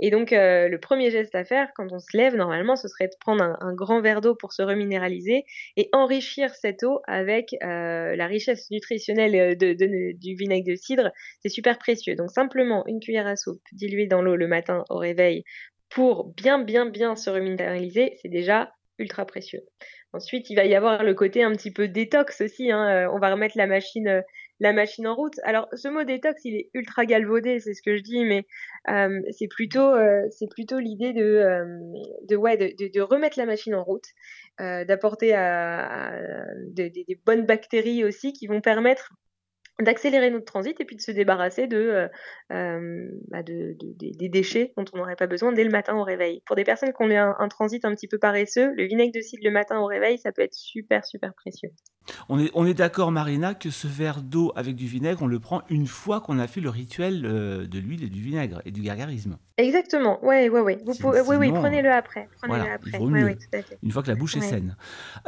Et 0.00 0.10
donc 0.10 0.32
euh, 0.32 0.68
le 0.68 0.78
premier 0.78 1.10
geste 1.10 1.34
à 1.34 1.44
faire 1.44 1.70
quand 1.74 1.92
on 1.92 1.98
se 1.98 2.16
lève, 2.16 2.36
normalement, 2.36 2.76
ce 2.76 2.86
serait 2.86 3.06
de 3.06 3.16
prendre 3.20 3.42
un, 3.42 3.74
grand 3.74 4.00
verre 4.00 4.20
d'eau 4.20 4.36
pour 4.36 4.52
se 4.52 4.62
reminéraliser 4.62 5.44
et 5.76 5.88
enrichir 5.92 6.54
cette 6.54 6.84
eau 6.84 7.00
avec 7.08 7.54
euh, 7.64 8.14
la 8.14 8.26
richesse 8.26 8.70
nutritionnelle 8.70 9.56
du 9.56 10.34
vinaigre 10.34 10.70
de 10.70 10.76
cidre. 10.76 11.10
C'est 11.42 11.48
super 11.48 11.78
précieux. 11.78 12.14
Donc 12.14 12.30
simplement 12.30 12.84
une 12.86 13.00
cuillère 13.00 13.26
à 13.26 13.34
soupe 13.36 13.62
diluée 13.72 14.06
dans 14.06 14.22
l'eau 14.22 14.36
le 14.36 14.48
matin 14.48 14.84
au 14.88 14.98
réveil 14.98 15.44
pour 15.88 16.32
bien, 16.34 16.58
bien, 16.58 16.86
bien 16.86 17.16
se 17.16 17.30
reminéraliser, 17.30 18.18
c'est 18.20 18.28
déjà 18.28 18.72
ultra 18.98 19.24
précieux. 19.26 19.62
Ensuite, 20.12 20.48
il 20.48 20.54
va 20.54 20.64
y 20.64 20.74
avoir 20.74 21.04
le 21.04 21.14
côté 21.14 21.42
un 21.42 21.52
petit 21.52 21.70
peu 21.70 21.88
détox 21.88 22.40
aussi. 22.40 22.70
Hein. 22.70 22.88
Euh, 22.88 23.10
on 23.12 23.18
va 23.18 23.30
remettre 23.30 23.58
la 23.58 23.66
machine, 23.66 24.08
euh, 24.08 24.22
la 24.60 24.72
machine 24.72 25.06
en 25.06 25.14
route. 25.14 25.38
Alors, 25.44 25.68
ce 25.74 25.88
mot 25.88 26.04
détox, 26.04 26.42
il 26.44 26.56
est 26.56 26.70
ultra 26.72 27.04
galvaudé, 27.04 27.60
c'est 27.60 27.74
ce 27.74 27.82
que 27.82 27.96
je 27.96 28.02
dis, 28.02 28.24
mais 28.24 28.46
euh, 28.88 29.20
c'est 29.30 29.48
plutôt, 29.48 29.92
plutôt 30.50 30.78
l'idée 30.78 31.12
de, 31.12 31.62
de, 32.26 32.36
ouais, 32.36 32.56
de, 32.56 33.00
remettre 33.02 33.38
la 33.38 33.44
machine 33.44 33.74
en 33.74 33.84
route, 33.84 34.06
d'apporter 34.58 35.32
des 36.72 37.20
bonnes 37.26 37.44
bactéries 37.44 38.02
aussi 38.02 38.32
qui 38.32 38.46
vont 38.46 38.62
permettre 38.62 39.12
d'accélérer 39.80 40.30
notre 40.30 40.46
transit 40.46 40.80
et 40.80 40.84
puis 40.84 40.96
de 40.96 41.00
se 41.02 41.10
débarrasser 41.10 41.66
de, 41.66 41.76
euh, 41.76 42.08
euh, 42.52 43.08
bah 43.28 43.42
de, 43.42 43.76
de, 43.78 44.16
des 44.16 44.28
déchets 44.28 44.72
dont 44.76 44.84
on 44.92 44.98
n'aurait 44.98 45.16
pas 45.16 45.26
besoin 45.26 45.52
dès 45.52 45.64
le 45.64 45.70
matin 45.70 45.94
au 45.96 46.02
réveil. 46.02 46.42
Pour 46.46 46.56
des 46.56 46.64
personnes 46.64 46.92
qui 46.92 47.02
ont 47.02 47.10
un, 47.10 47.36
un, 47.38 47.48
transit 47.48 47.84
un 47.84 47.94
petit 47.94 48.08
peu 48.08 48.18
paresseux, 48.18 48.72
le 48.74 48.84
vinaigre 48.84 49.12
de 49.14 49.20
cidre 49.20 49.42
le 49.44 49.50
matin 49.50 49.78
au 49.78 49.86
réveil, 49.86 50.18
ça 50.18 50.32
peut 50.32 50.42
être 50.42 50.54
super 50.54 51.04
super 51.04 51.34
précieux. 51.34 51.70
On 52.28 52.38
est, 52.38 52.50
on 52.54 52.66
est 52.66 52.74
d'accord 52.74 53.10
Marina 53.10 53.54
que 53.54 53.70
ce 53.70 53.86
verre 53.86 54.22
d'eau 54.22 54.52
avec 54.56 54.76
du 54.76 54.86
vinaigre, 54.86 55.22
on 55.22 55.26
le 55.26 55.40
prend 55.40 55.62
une 55.68 55.86
fois 55.86 56.20
qu'on 56.20 56.38
a 56.38 56.46
fait 56.46 56.60
le 56.60 56.70
rituel 56.70 57.24
euh, 57.26 57.66
de 57.66 57.78
l'huile 57.78 58.04
et 58.04 58.08
du 58.08 58.20
vinaigre 58.20 58.62
et 58.64 58.70
du 58.70 58.82
gargarisme. 58.82 59.38
Exactement, 59.58 60.24
ouais, 60.24 60.48
ouais, 60.48 60.60
ouais. 60.60 60.78
Vous 60.84 60.94
pouvez, 60.94 61.20
oui, 61.22 61.36
oui, 61.36 61.50
prenez-le 61.52 61.90
après. 61.90 62.28
Prenez 62.38 62.56
voilà, 62.56 62.74
après. 62.74 62.98
Ouais, 62.98 63.24
ouais, 63.24 63.36
tout 63.36 63.58
à 63.58 63.62
fait. 63.62 63.78
Une 63.82 63.90
fois 63.90 64.02
que 64.02 64.08
la 64.08 64.14
bouche 64.14 64.36
ouais. 64.36 64.44
est 64.44 64.48
saine. 64.48 64.76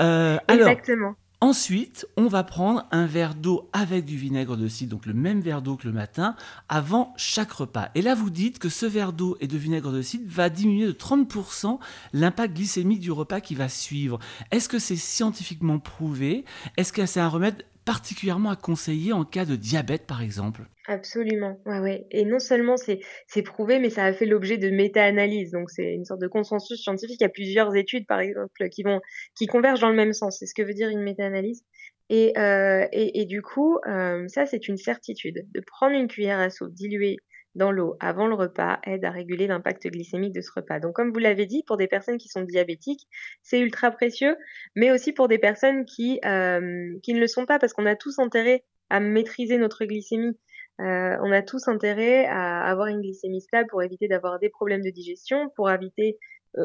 Euh, 0.01 0.39
Exactement. 0.49 1.07
Alors, 1.07 1.17
Ensuite, 1.41 2.05
on 2.17 2.27
va 2.27 2.43
prendre 2.43 2.85
un 2.91 3.07
verre 3.07 3.37
d'eau 3.37 3.71
avec 3.73 4.05
du 4.05 4.17
vinaigre 4.17 4.57
de 4.57 4.67
cidre, 4.67 4.91
donc 4.91 5.07
le 5.07 5.15
même 5.15 5.41
verre 5.41 5.63
d'eau 5.63 5.77
que 5.77 5.87
le 5.87 5.93
matin, 5.93 6.35
avant 6.69 7.15
chaque 7.17 7.53
repas. 7.53 7.91
Et 7.95 8.03
là, 8.03 8.17
vous 8.17 8.29
dites 8.29 8.59
que 8.59 8.69
ce 8.69 8.87
verre 8.87 9.13
d'eau 9.13 9.37
et 9.41 9.47
de 9.47 9.57
vinaigre 9.57 9.93
de 9.93 10.03
cidre 10.03 10.25
va 10.27 10.51
diminuer 10.51 10.87
de 10.87 10.93
30% 10.93 11.79
l'impact 12.13 12.57
glycémique 12.57 12.99
du 12.99 13.13
repas 13.13 13.41
qui 13.41 13.55
va 13.55 13.69
suivre. 13.69 14.19
Est-ce 14.51 14.69
que 14.69 14.81
c'est 14.81 14.97
scientifiquement 14.97 15.79
prouvé? 15.79 16.45
Est-ce 16.77 16.93
que 16.93 17.07
c'est 17.07 17.21
un 17.21 17.29
remède 17.29 17.65
particulièrement 17.89 18.51
à 18.51 18.57
conseiller 18.57 19.15
en 19.15 19.25
cas 19.25 19.47
de 19.47 19.57
diabète, 19.57 20.07
par 20.07 20.21
exemple 20.21 20.61
Absolument, 20.89 21.59
ouais, 21.65 21.79
ouais. 21.79 22.07
Et 22.11 22.27
non 22.27 22.39
seulement 22.39 22.75
c'est 22.77 23.43
prouvé, 23.43 23.79
mais 23.79 23.89
ça 23.89 24.05
a 24.05 24.13
fait 24.13 24.27
l'objet 24.27 24.59
de 24.59 24.69
méta-analyses. 24.69 25.53
Donc 25.53 25.71
c'est 25.71 25.95
une 25.95 26.05
sorte 26.05 26.21
de 26.21 26.29
consensus 26.29 26.83
scientifique. 26.83 27.17
Il 27.19 27.25
y 27.25 27.27
a 27.27 27.31
plusieurs 27.31 27.75
études, 27.77 28.07
par 28.07 28.21
exemple, 28.21 28.69
qui 28.69 28.83
vont 28.83 29.01
qui 29.35 29.47
convergent 29.47 29.81
dans 29.81 29.89
le 29.89 29.97
même 29.97 30.13
sens. 30.13 30.37
C'est 30.39 30.45
ce 30.45 30.53
que 30.55 30.61
veut 30.61 30.75
dire 30.75 30.91
une 30.91 31.01
méta-analyse. 31.01 31.65
Et, 32.11 32.39
euh, 32.39 32.87
et, 32.93 33.25
du 33.25 33.41
coup, 33.41 33.79
euh, 33.87 34.29
ça 34.29 34.45
c'est 34.45 34.69
une 34.69 34.77
certitude. 34.77 35.47
De 35.55 35.63
prendre 35.67 35.95
une 35.95 36.09
cuillère 36.09 36.41
à 36.41 36.51
soupe 36.51 36.75
diluée 36.75 37.17
dans 37.59 37.71
l'eau 37.71 37.97
avant 38.01 38.27
le 38.27 38.35
repas 38.35 38.79
aide 38.85 39.05
à 39.05 39.11
réguler 39.11 39.47
l'impact 39.47 39.87
glycémique 39.89 40.33
de 40.35 40.41
ce 40.41 40.51
repas. 40.55 40.81
Donc 40.81 40.95
comme 40.95 41.13
vous 41.13 41.19
l'avez 41.19 41.45
dit, 41.45 41.63
pour 41.67 41.77
des 41.77 41.89
personnes 41.89 42.17
qui 42.17 42.29
sont 42.29 42.43
diabétiques, 42.43 43.07
c'est 43.43 43.61
ultra 43.61 43.91
précieux, 43.91 44.37
mais 44.75 44.91
aussi 44.91 45.13
pour 45.13 45.29
des 45.29 45.39
personnes 45.39 45.85
qui, 45.85 46.21
euh, 46.25 46.61
ne 46.61 47.21
le 47.21 47.27
sont 47.27 47.45
pas, 47.45 47.59
parce 47.59 47.73
qu'on 47.75 47.87
a 47.87 47.97
tous 47.97 48.19
intérêt 48.19 48.65
à 48.89 49.01
maîtriser 49.01 49.59
notre 49.59 49.85
glycémie. 49.85 50.39
Euh, 50.81 51.17
on 51.23 51.33
a 51.33 51.43
tous 51.43 51.67
intérêt 51.67 52.25
à 52.27 52.63
avoir 52.63 52.87
une 52.87 53.01
glycémie 53.01 53.41
stable 53.41 53.69
pour 53.69 53.83
éviter 53.83 54.07
d'avoir 54.07 54.39
des 54.39 54.49
problèmes 54.49 54.83
de 54.83 54.91
digestion, 54.91 55.51
pour 55.57 55.71
éviter 55.71 56.19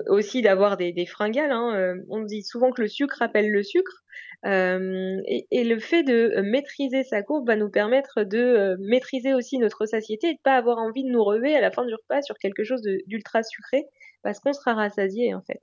aussi 0.08 0.42
d'avoir 0.42 0.78
des, 0.78 1.06
fringales. 1.06 1.52
Hein. 1.52 1.76
Euh, 1.76 1.96
on 2.10 2.22
dit 2.22 2.44
souvent 2.44 2.72
que 2.72 2.82
le 2.82 2.88
sucre 2.88 3.18
rappelle 3.20 3.52
le 3.52 3.64
sucre. 3.64 4.04
Euh, 4.46 5.22
et, 5.28 5.64
le 5.64 5.80
fait 5.80 6.04
de 6.04 6.42
maîtriser 6.42 7.04
sa 7.04 7.22
courbe 7.22 7.48
va 7.48 7.56
nous 7.56 7.70
permettre 7.70 8.24
de 8.24 8.76
maîtriser 8.80 9.34
aussi 9.34 9.58
notre 9.58 9.86
satiété 9.86 10.28
et 10.28 10.34
de 10.34 10.42
pas 10.44 10.56
avoir 10.56 10.80
envie 10.80 11.04
de 11.04 11.10
nous 11.10 11.24
relever 11.24 11.56
à 11.56 11.62
la 11.62 11.72
fin 11.72 11.86
du 11.86 11.94
repas 11.94 12.22
sur 12.22 12.38
quelque 12.38 12.64
chose 12.64 12.82
d'ultra 13.08 13.42
sucré 13.44 13.86
parce 14.22 14.40
qu'on 14.40 14.54
sera 14.54 14.74
rassasié 14.74 15.34
en 15.34 15.42
fait. 15.42 15.62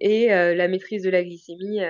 et 0.00 0.28
la 0.28 0.68
maîtrise 0.68 1.04
de 1.04 1.10
la 1.10 1.22
glycémie 1.22 1.82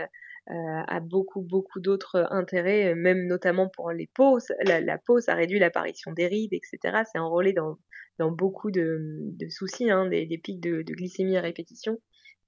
euh, 0.50 0.82
a 0.88 0.98
beaucoup, 1.00 1.42
beaucoup 1.42 1.78
d'autres 1.78 2.26
intérêts, 2.30 2.94
même 2.96 3.26
notamment 3.26 3.68
pour 3.68 3.92
les 3.92 4.08
peaux. 4.08 4.38
La, 4.64 4.80
la 4.80 4.98
peau, 4.98 5.20
ça 5.20 5.34
réduit 5.34 5.60
l'apparition 5.60 6.12
des 6.12 6.26
rides, 6.26 6.52
etc. 6.52 7.02
C'est 7.10 7.18
enrôlé 7.18 7.52
dans, 7.52 7.78
dans 8.20 8.30
beaucoup 8.30 8.70
de, 8.70 8.98
de 9.00 9.48
soucis, 9.48 9.90
hein, 9.90 10.06
des, 10.06 10.26
des, 10.26 10.36
pics 10.36 10.60
de, 10.60 10.82
de, 10.82 10.92
glycémie 10.92 11.38
à 11.38 11.40
répétition. 11.40 11.98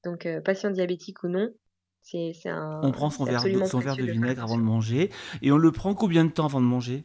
Donc, 0.04 0.26
euh, 0.26 0.40
patient 0.42 0.70
diabétique 0.70 1.24
ou 1.24 1.28
non, 1.28 1.50
c'est 2.02 2.34
un. 2.46 2.80
On 2.82 2.92
prend 2.92 3.08
son, 3.08 3.24
verre 3.24 3.42
de, 3.42 3.64
son 3.64 3.78
verre 3.78 3.96
de 3.96 4.04
vinaigre 4.04 4.42
avant 4.42 4.58
de 4.58 4.62
manger. 4.62 5.10
Et 5.40 5.50
on 5.50 5.56
le 5.56 5.72
prend 5.72 5.94
combien 5.94 6.24
de 6.26 6.30
temps 6.30 6.44
avant 6.44 6.60
de 6.60 6.66
manger 6.66 7.04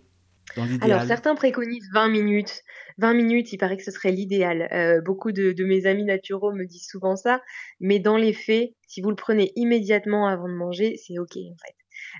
alors 0.81 1.03
certains 1.03 1.35
préconisent 1.35 1.89
20 1.93 2.07
minutes. 2.07 2.63
20 2.99 3.13
minutes, 3.13 3.51
il 3.51 3.57
paraît 3.57 3.75
que 3.75 3.83
ce 3.83 3.91
serait 3.91 4.11
l'idéal. 4.11 4.69
Euh, 4.71 5.01
beaucoup 5.01 5.33
de, 5.33 5.51
de, 5.51 5.65
mes 5.65 5.85
amis 5.85 6.05
naturaux 6.05 6.53
me 6.53 6.65
disent 6.65 6.87
souvent 6.87 7.17
ça, 7.17 7.41
mais 7.81 7.99
dans 7.99 8.15
les 8.15 8.31
faits, 8.33 8.71
si 8.87 9.01
vous 9.01 9.09
le 9.09 9.17
prenez 9.17 9.51
immédiatement 9.57 10.25
avant 10.27 10.47
de 10.47 10.53
manger, 10.53 10.97
c'est 10.97 11.19
ok 11.19 11.35
en 11.35 11.57
fait. 11.57 11.75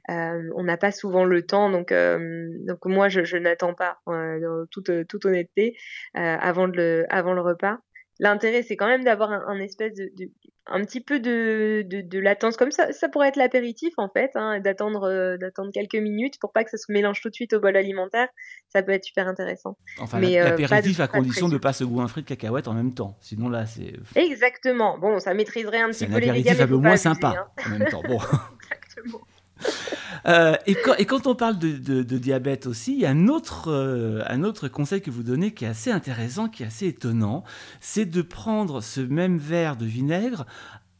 Euh, 0.10 0.50
on 0.56 0.64
n'a 0.64 0.78
pas 0.78 0.92
souvent 0.92 1.26
le 1.26 1.46
temps, 1.46 1.70
donc 1.70 1.92
euh, 1.92 2.50
donc 2.66 2.86
moi 2.86 3.10
je, 3.10 3.24
je 3.24 3.38
n'attends 3.38 3.74
pas, 3.74 4.00
dans 4.06 4.66
toute 4.72 4.92
toute 5.08 5.26
honnêteté, 5.26 5.76
avant 6.14 6.66
le 6.66 7.06
avant 7.10 7.34
le 7.34 7.42
repas. 7.42 7.80
L'intérêt, 8.20 8.64
c'est 8.64 8.76
quand 8.76 8.88
même 8.88 9.04
d'avoir 9.04 9.32
un, 9.32 9.44
un, 9.48 9.60
espèce 9.60 9.94
de, 9.94 10.10
de, 10.18 10.32
un 10.66 10.84
petit 10.84 11.02
peu 11.02 11.20
de, 11.20 11.84
de, 11.86 12.02
de, 12.02 12.20
latence 12.20 12.58
comme 12.58 12.72
ça. 12.72 12.92
Ça 12.92 13.10
pourrait 13.10 13.28
être 13.28 13.36
l'apéritif 13.36 13.94
en 13.98 14.10
fait, 14.10 14.32
hein, 14.36 14.60
d'attendre 14.60 15.04
euh, 15.04 15.38
d'attendre 15.38 15.72
quelques 15.72 15.96
minutes 15.96 16.40
pour 16.40 16.52
pas 16.52 16.64
que 16.64 16.72
ça 16.72 16.78
se 16.78 16.92
mélange 16.92 17.22
tout 17.22 17.30
de 17.30 17.36
suite 17.36 17.54
au 17.54 17.60
bol 17.60 17.76
alimentaire. 17.78 18.28
Ça 18.70 18.82
peut 18.82 18.92
être 18.92 19.04
super 19.04 19.28
intéressant. 19.28 19.78
Enfin, 20.00 20.20
l'apéritif 20.20 21.00
euh, 21.00 21.04
à 21.04 21.08
condition 21.08 21.48
de 21.48 21.54
ne 21.54 21.60
pas 21.60 21.74
se 21.74 21.84
goûter 21.84 22.22
de 22.22 22.26
cacahuètes 22.26 22.68
en 22.68 22.74
même 22.74 22.94
temps. 22.94 23.18
Sinon 23.22 23.50
là, 23.50 23.66
c'est. 23.66 23.94
Exactement. 24.16 24.98
Bon, 24.98 25.20
ça 25.20 25.34
maîtriserait 25.34 25.82
un 25.82 25.90
petit 25.90 26.08
peu 26.08 26.18
les 26.18 26.32
dégâts. 26.32 26.44
C'est 26.44 26.50
un 26.50 26.54
apéritif 26.54 26.72
moins 26.72 26.98
sympa 26.98 27.36
hein. 27.38 27.64
en 27.66 27.78
même 27.78 27.88
temps. 27.90 28.02
Bon. 28.02 28.20
Exactement. 28.72 29.22
Euh, 30.26 30.58
et, 30.66 30.76
quand, 30.76 31.28
on 31.28 31.36
parle 31.36 31.58
de, 31.58 32.02
diabète 32.18 32.66
aussi, 32.68 32.94
il 32.94 33.00
y 33.00 33.06
a 33.06 33.12
un 33.12 33.28
autre, 33.30 33.72
euh, 33.72 34.24
un 34.28 34.44
autre 34.44 34.68
conseil 34.68 35.02
que 35.02 35.12
vous 35.12 35.24
donnez 35.24 35.54
qui 35.54 35.64
est 35.64 35.70
assez 35.70 35.90
intéressant, 35.90 36.50
qui 36.50 36.64
est 36.64 36.66
assez 36.66 36.88
étonnant, 36.88 37.46
c'est 37.80 38.06
de 38.06 38.22
prendre 38.22 38.82
ce 38.82 39.00
même 39.00 39.38
verre 39.38 39.78
de 39.78 39.86
vinaigre 39.86 40.46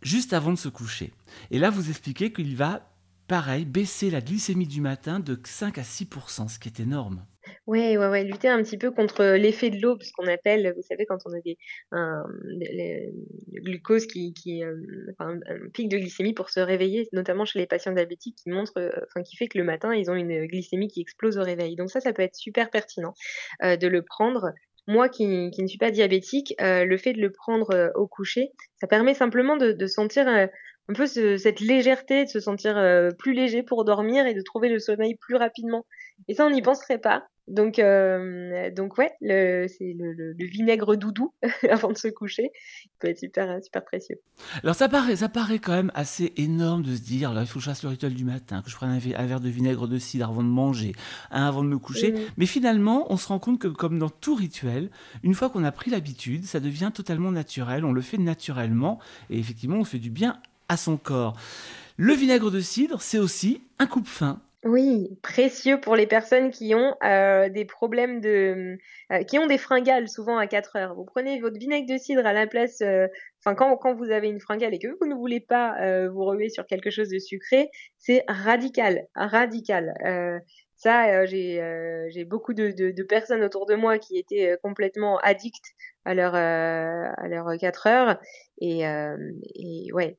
juste 0.02 0.32
avant 0.32 0.52
de 0.52 0.58
se 0.58 0.70
coucher. 0.70 1.14
Et 1.52 1.60
là, 1.60 1.70
vous 1.70 1.90
expliquez 1.90 2.32
qu'il 2.32 2.56
va, 2.56 2.90
pareil, 3.28 3.66
baisser 3.66 4.10
la 4.10 4.22
glycémie 4.22 4.68
du 4.68 4.80
matin 4.80 5.20
de 5.20 5.38
5 5.44 5.78
à 5.78 5.84
6% 5.84 6.48
ce 6.48 6.60
qui 6.60 6.70
est 6.70 6.80
énorme. 6.80 7.26
Ouais, 7.66 7.98
ouais, 7.98 8.08
ouais, 8.08 8.24
lutter 8.24 8.48
un 8.48 8.62
petit 8.64 8.78
peu 8.78 8.92
contre 8.92 9.24
l'effet 9.36 9.70
de 9.70 9.82
l'eau, 9.82 9.98
ce 10.02 10.12
qu'on 10.14 10.28
appelle, 10.28 10.74
vous 10.76 10.82
savez, 10.82 11.06
quand 11.06 11.20
on 11.26 11.34
a 11.34 11.42
des, 11.42 11.58
un, 11.92 12.24
le, 12.44 13.12
glucose 13.62 14.06
qui, 14.08 14.34
qui 14.34 14.64
euh, 14.64 14.76
un 15.20 15.40
pic 15.74 15.90
de 15.90 15.98
glycémie 15.98 16.34
pour 16.34 16.50
se 16.50 16.60
réveiller, 16.60 17.08
notamment 17.14 17.46
chez 17.46 17.60
les 17.60 17.68
patients 17.68 17.92
diabétiques, 17.92 18.38
qui 18.42 18.50
montre, 18.50 18.74
euh, 18.78 18.90
enfin, 19.08 19.24
qui 19.24 19.36
fait 19.36 19.48
que 19.48 19.58
le 19.58 19.64
matin, 19.64 19.94
ils 19.94 20.10
ont 20.10 20.16
une 20.16 20.46
glycémie 20.46 20.88
qui 20.88 21.02
explose 21.02 21.38
au 21.38 21.44
réveil. 21.44 21.76
Donc 21.76 21.92
ça, 21.92 22.00
ça 22.00 22.14
peut 22.14 22.22
être 22.22 22.36
super 22.36 22.70
pertinent 22.70 23.14
euh, 23.64 23.78
de 23.78 23.88
le 23.88 24.02
prendre. 24.02 24.54
Moi 24.88 25.10
qui, 25.10 25.52
qui 25.52 25.62
ne 25.62 25.68
suis 25.68 25.78
pas 25.78 25.92
diabétique, 25.92 26.56
euh, 26.62 26.86
le 26.86 26.98
fait 26.98 27.12
de 27.12 27.20
le 27.20 27.32
prendre 27.32 27.72
euh, 27.74 27.90
au 27.96 28.08
coucher, 28.08 28.54
ça 28.80 28.88
permet 28.88 29.14
simplement 29.14 29.58
de, 29.58 29.86
sentir 29.86 30.26
euh, 30.30 30.48
un 30.88 30.94
peu 30.94 31.06
ce, 31.08 31.36
cette 31.36 31.60
légèreté, 31.60 32.24
de 32.24 32.30
se 32.30 32.40
sentir 32.40 32.76
plus 33.20 33.34
léger 33.34 33.64
pour 33.64 33.84
dormir 33.84 34.26
et 34.26 34.34
de 34.34 34.42
trouver 34.42 34.70
le 34.70 34.80
sommeil 34.80 35.16
plus 35.16 35.36
rapidement. 35.36 35.86
Et 36.30 36.34
ça, 36.34 36.46
on 36.46 36.50
n'y 36.50 36.62
penserait 36.62 37.00
pas. 37.00 37.28
Donc, 37.48 37.80
euh, 37.80 38.70
donc 38.72 38.98
ouais, 38.98 39.14
c'est 39.22 39.96
le, 39.98 40.12
le, 40.12 40.34
le, 40.34 40.46
vinaigre 40.46 40.96
doudou 40.98 41.34
avant 41.70 41.92
de 41.92 41.98
se 41.98 42.10
coucher. 42.10 42.52
Il 42.86 42.92
peut 43.00 43.08
être 43.08 43.20
super, 43.20 43.64
super 43.64 43.86
précieux. 43.86 44.20
Alors, 44.64 44.76
ça 44.76 44.90
paraît, 44.90 45.16
ça 45.16 45.30
paraît 45.30 45.60
quand 45.60 45.72
même 45.72 45.92
assez 45.96 46.34
énorme 46.36 46.84
de 46.84 46.96
se 46.96 47.02
dire, 47.02 47.34
là, 47.34 47.42
il 47.42 47.48
faut 47.48 47.60
que 47.60 47.66
je 47.66 47.70
fasse 47.70 47.84
le 47.84 47.90
rituel 47.90 48.14
du 48.14 48.26
matin, 48.26 48.62
que 48.62 48.70
je 48.70 48.76
prenne 48.76 48.90
un, 48.90 49.20
un, 49.20 49.26
verre 49.26 49.40
de 49.40 49.50
vinaigre 49.50 49.88
de 49.88 49.98
cidre 49.98 50.28
avant 50.28 50.44
de 50.44 50.50
manger, 50.50 50.94
un 51.32 51.48
avant 51.48 51.64
de 51.64 51.70
me 51.70 51.78
coucher. 51.78 52.12
Mmh. 52.12 52.20
Mais 52.36 52.46
finalement, 52.46 53.12
on 53.12 53.18
se 53.18 53.28
rend 53.28 53.40
compte 53.40 53.60
que, 53.60 53.68
comme 53.68 53.98
dans 53.98 54.10
tout 54.10 54.36
rituel, 54.36 54.90
une 55.24 55.34
fois 55.34 55.50
qu'on 55.50 55.64
a 55.64 55.72
pris 55.72 55.90
l'habitude, 55.90 56.44
ça 56.44 56.60
devient 56.60 56.92
totalement 56.94 57.32
naturel. 57.32 57.86
On 57.86 57.94
le 57.94 58.02
fait 58.02 58.18
naturellement 58.18 59.00
et 59.30 59.40
effectivement, 59.40 59.78
on 59.78 59.86
fait 59.86 60.00
du 60.00 60.10
bien 60.10 60.42
à 60.68 60.76
son 60.76 60.98
corps. 60.98 61.38
Le 61.96 62.14
vinaigre 62.14 62.52
de 62.52 62.60
cidre, 62.60 63.02
c'est 63.02 63.20
aussi 63.20 63.62
un 63.80 63.88
coupe-faim. 63.88 64.40
Oui, 64.68 65.18
précieux 65.24 65.80
pour 65.80 65.96
les 65.96 66.08
personnes 66.08 66.52
qui 66.52 66.76
ont 66.76 66.94
euh, 67.02 67.48
des 67.48 67.64
problèmes 67.64 68.20
de, 68.20 68.78
euh, 69.14 69.24
qui 69.24 69.40
ont 69.40 69.48
des 69.48 69.58
fringales 69.58 70.10
souvent 70.10 70.38
à 70.38 70.46
4 70.46 70.76
heures. 70.76 70.94
Vous 70.94 71.06
prenez 71.06 71.40
votre 71.40 71.58
vinaigre 71.58 71.88
de 71.88 71.98
cidre 71.98 72.26
à 72.26 72.34
la 72.34 72.48
place, 72.48 72.82
enfin 72.82 73.54
euh, 73.54 73.54
quand, 73.56 73.78
quand 73.78 73.96
vous 73.96 74.12
avez 74.12 74.28
une 74.28 74.42
fringale 74.42 74.74
et 74.74 74.80
que 74.80 74.90
vous 75.00 75.08
ne 75.08 75.16
voulez 75.16 75.40
pas 75.40 75.80
euh, 75.82 76.10
vous 76.10 76.26
ruer 76.26 76.50
sur 76.50 76.66
quelque 76.66 76.90
chose 76.90 77.08
de 77.08 77.18
sucré, 77.18 77.70
c'est 77.98 78.26
radical, 78.28 79.08
radical. 79.16 79.94
ça, 80.76 81.26
j'ai 81.26 82.26
beaucoup 82.26 82.54
de, 82.54 82.72
de, 82.72 82.92
de, 82.92 83.04
personnes 83.04 83.44
autour 83.46 83.68
de 83.68 83.76
moi 83.76 83.98
qui 84.00 84.18
étaient 84.18 84.58
complètement 84.62 85.18
addictes 85.20 85.76
à 86.04 86.14
leur 86.14 86.36
à 86.36 87.28
leurs 87.30 87.58
4 87.58 87.88
heures 87.88 88.20
et, 88.60 88.82
et 88.82 89.94
ouais, 89.94 90.18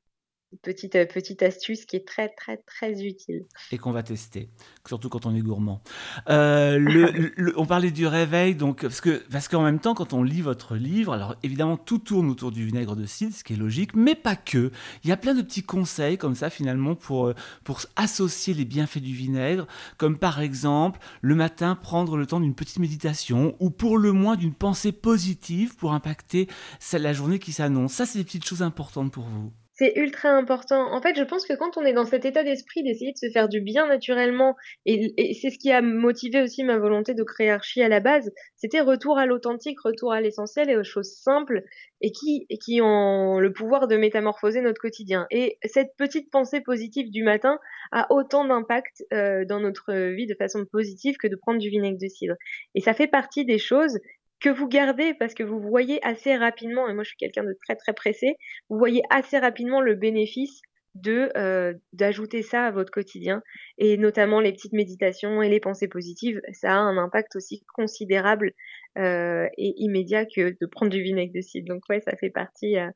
petite, 0.63 0.97
euh, 0.97 1.07
petite 1.07 1.43
astuce 1.43 1.85
qui 1.85 1.97
est 1.97 2.07
très 2.07 2.29
très 2.29 2.57
très 2.59 3.03
utile. 3.03 3.47
Et 3.73 3.79
qu'on 3.79 3.93
va 3.93 4.03
tester, 4.03 4.49
surtout 4.87 5.09
quand 5.09 5.27
on 5.27 5.35
est 5.35 5.41
gourmand. 5.41 5.83
Euh, 6.29 6.79
le, 6.79 7.33
le, 7.37 7.59
on 7.59 7.67
parlait 7.67 7.91
du 7.91 8.07
réveil, 8.07 8.55
donc, 8.55 8.83
parce 8.83 9.01
qu'en 9.01 9.17
parce 9.31 9.49
qu'en 9.49 9.63
même 9.63 9.79
temps, 9.79 9.95
quand 9.95 10.13
on 10.13 10.23
lit 10.23 10.43
votre 10.43 10.77
livre, 10.77 11.13
alors 11.13 11.37
évidemment 11.43 11.77
tout 11.77 11.99
tourne 11.99 12.29
autour 12.31 12.51
du 12.51 12.67
vinaigre 12.67 12.97
de 12.97 13.07
cidre, 13.07 13.35
ce 13.35 13.45
qui 13.45 13.55
est 13.55 13.57
logique, 13.57 13.95
mais 13.95 14.15
pas 14.15 14.37
que. 14.37 14.71
Il 15.05 15.11
y 15.11 15.13
a 15.13 15.17
plein 15.17 15.35
de 15.35 15.43
petits 15.43 15.63
conseils 15.63 16.19
comme 16.19 16.35
ça 16.35 16.51
finalement 16.51 16.95
pour, 16.95 17.29
euh, 17.29 17.35
pour 17.65 17.81
associer 17.97 18.55
les 18.55 18.65
bienfaits 18.65 18.99
du 18.99 19.15
vinaigre, 19.15 19.67
comme 19.97 20.19
par 20.19 20.41
exemple 20.41 21.01
le 21.21 21.35
matin 21.35 21.75
prendre 21.75 22.17
le 22.17 22.27
temps 22.27 22.41
d'une 22.41 22.55
petite 22.55 22.79
méditation 22.79 23.57
ou 23.61 23.71
pour 23.71 23.99
le 23.99 24.13
moins 24.13 24.37
d'une 24.37 24.55
pensée 24.55 24.93
positive 24.93 25.77
pour 25.77 25.93
impacter 25.93 26.49
la 26.93 27.13
journée 27.13 27.39
qui 27.39 27.53
s'annonce. 27.53 27.93
Ça, 27.93 28.07
c'est 28.07 28.19
des 28.19 28.25
petites 28.25 28.47
choses 28.47 28.63
importantes 28.63 29.13
pour 29.13 29.25
vous. 29.25 29.53
C'est 29.79 29.93
ultra 29.95 30.31
important. 30.31 30.93
En 30.93 31.01
fait, 31.01 31.15
je 31.17 31.23
pense 31.23 31.47
que 31.47 31.53
quand 31.53 31.77
on 31.77 31.85
est 31.85 31.93
dans 31.93 32.05
cet 32.05 32.25
état 32.25 32.43
d'esprit 32.43 32.83
d'essayer 32.83 33.13
de 33.13 33.17
se 33.17 33.31
faire 33.31 33.49
du 33.49 33.61
bien 33.61 33.87
naturellement, 33.87 34.57
et, 34.87 35.35
c'est 35.41 35.51
ce 35.51 35.59
qui 35.59 35.71
a 35.71 35.81
motivé 35.81 36.43
aussi 36.43 36.65
ma 36.65 36.79
volonté 36.79 37.15
de 37.15 37.23
créer 37.23 37.49
Archie 37.49 37.81
à 37.81 37.89
la 37.89 38.01
base, 38.01 38.33
c'était 38.57 38.81
retour 38.81 39.19
à 39.19 39.27
l'authentique, 39.27 39.79
retour 39.81 40.13
à 40.13 40.21
l'essentiel 40.21 40.69
et 40.69 40.77
aux 40.77 40.83
choses 40.83 41.13
simples 41.23 41.63
et 42.01 42.11
qui, 42.11 42.45
et 42.51 42.59
qui 42.59 42.81
ont 42.83 43.39
le 43.39 43.53
pouvoir 43.53 43.87
de 43.87 43.97
métamorphoser 43.97 44.63
notre 44.63 44.81
quotidien. 44.81 45.29
Et 45.31 45.59
cette 45.65 45.95
petite 45.97 46.29
pensée 46.33 46.61
positive 46.61 47.13
du 47.13 47.23
matin 47.23 47.61
a 47.93 48.13
autant 48.13 48.45
d'impact 48.45 49.05
euh, 49.13 49.45
dans 49.45 49.61
notre 49.61 49.95
vie 50.13 50.27
de 50.27 50.35
façon 50.35 50.65
positive 50.65 51.19
que 51.19 51.29
de 51.29 51.37
prendre 51.37 51.61
du 51.61 51.69
vinaigre 51.69 51.99
de 52.03 52.09
cidre. 52.09 52.35
Et 52.75 52.81
ça 52.81 52.95
fait 52.95 53.07
partie 53.07 53.45
des 53.45 53.59
choses 53.59 54.01
que 54.41 54.49
vous 54.49 54.69
gardez 54.69 55.15
parce 55.15 55.35
que 55.35 55.43
vous 55.43 55.61
voyez 55.61 56.05
assez 56.05 56.37
rapidement, 56.37 56.89
et 56.89 56.95
moi 56.95 57.03
je 57.03 57.09
suis 57.11 57.19
quelqu'un 57.19 57.45
de 57.45 57.57
très 57.65 57.77
très 57.77 57.93
pressé, 57.93 58.37
vous 58.69 58.79
voyez 58.79 59.03
assez 59.11 59.39
rapidement 59.39 59.81
le 59.81 59.95
bénéfice 59.95 60.63
de 60.95 61.31
euh, 61.37 61.75
d'ajouter 61.93 62.43
ça 62.43 62.67
à 62.67 62.71
votre 62.71 62.91
quotidien. 62.91 63.43
Et 63.79 63.97
notamment 63.97 64.41
les 64.41 64.53
petites 64.53 64.73
méditations 64.73 65.43
et 65.43 65.49
les 65.49 65.61
pensées 65.61 65.89
positives 65.89 66.41
ça 66.53 66.73
a 66.73 66.77
un 66.77 66.97
impact 66.99 67.37
aussi 67.37 67.65
considérable 67.75 68.53
euh, 68.99 69.47
et 69.57 69.75
immédiat 69.77 70.25
que 70.25 70.57
de 70.61 70.67
prendre 70.67 70.91
du 70.91 71.03
vinaigre 71.03 71.33
de 71.35 71.41
cidre. 71.41 71.69
Donc 71.69 71.83
ouais 71.89 72.01
ça 72.01 72.17
fait 72.17 72.31
partie 72.31 72.79
euh, 72.79 72.91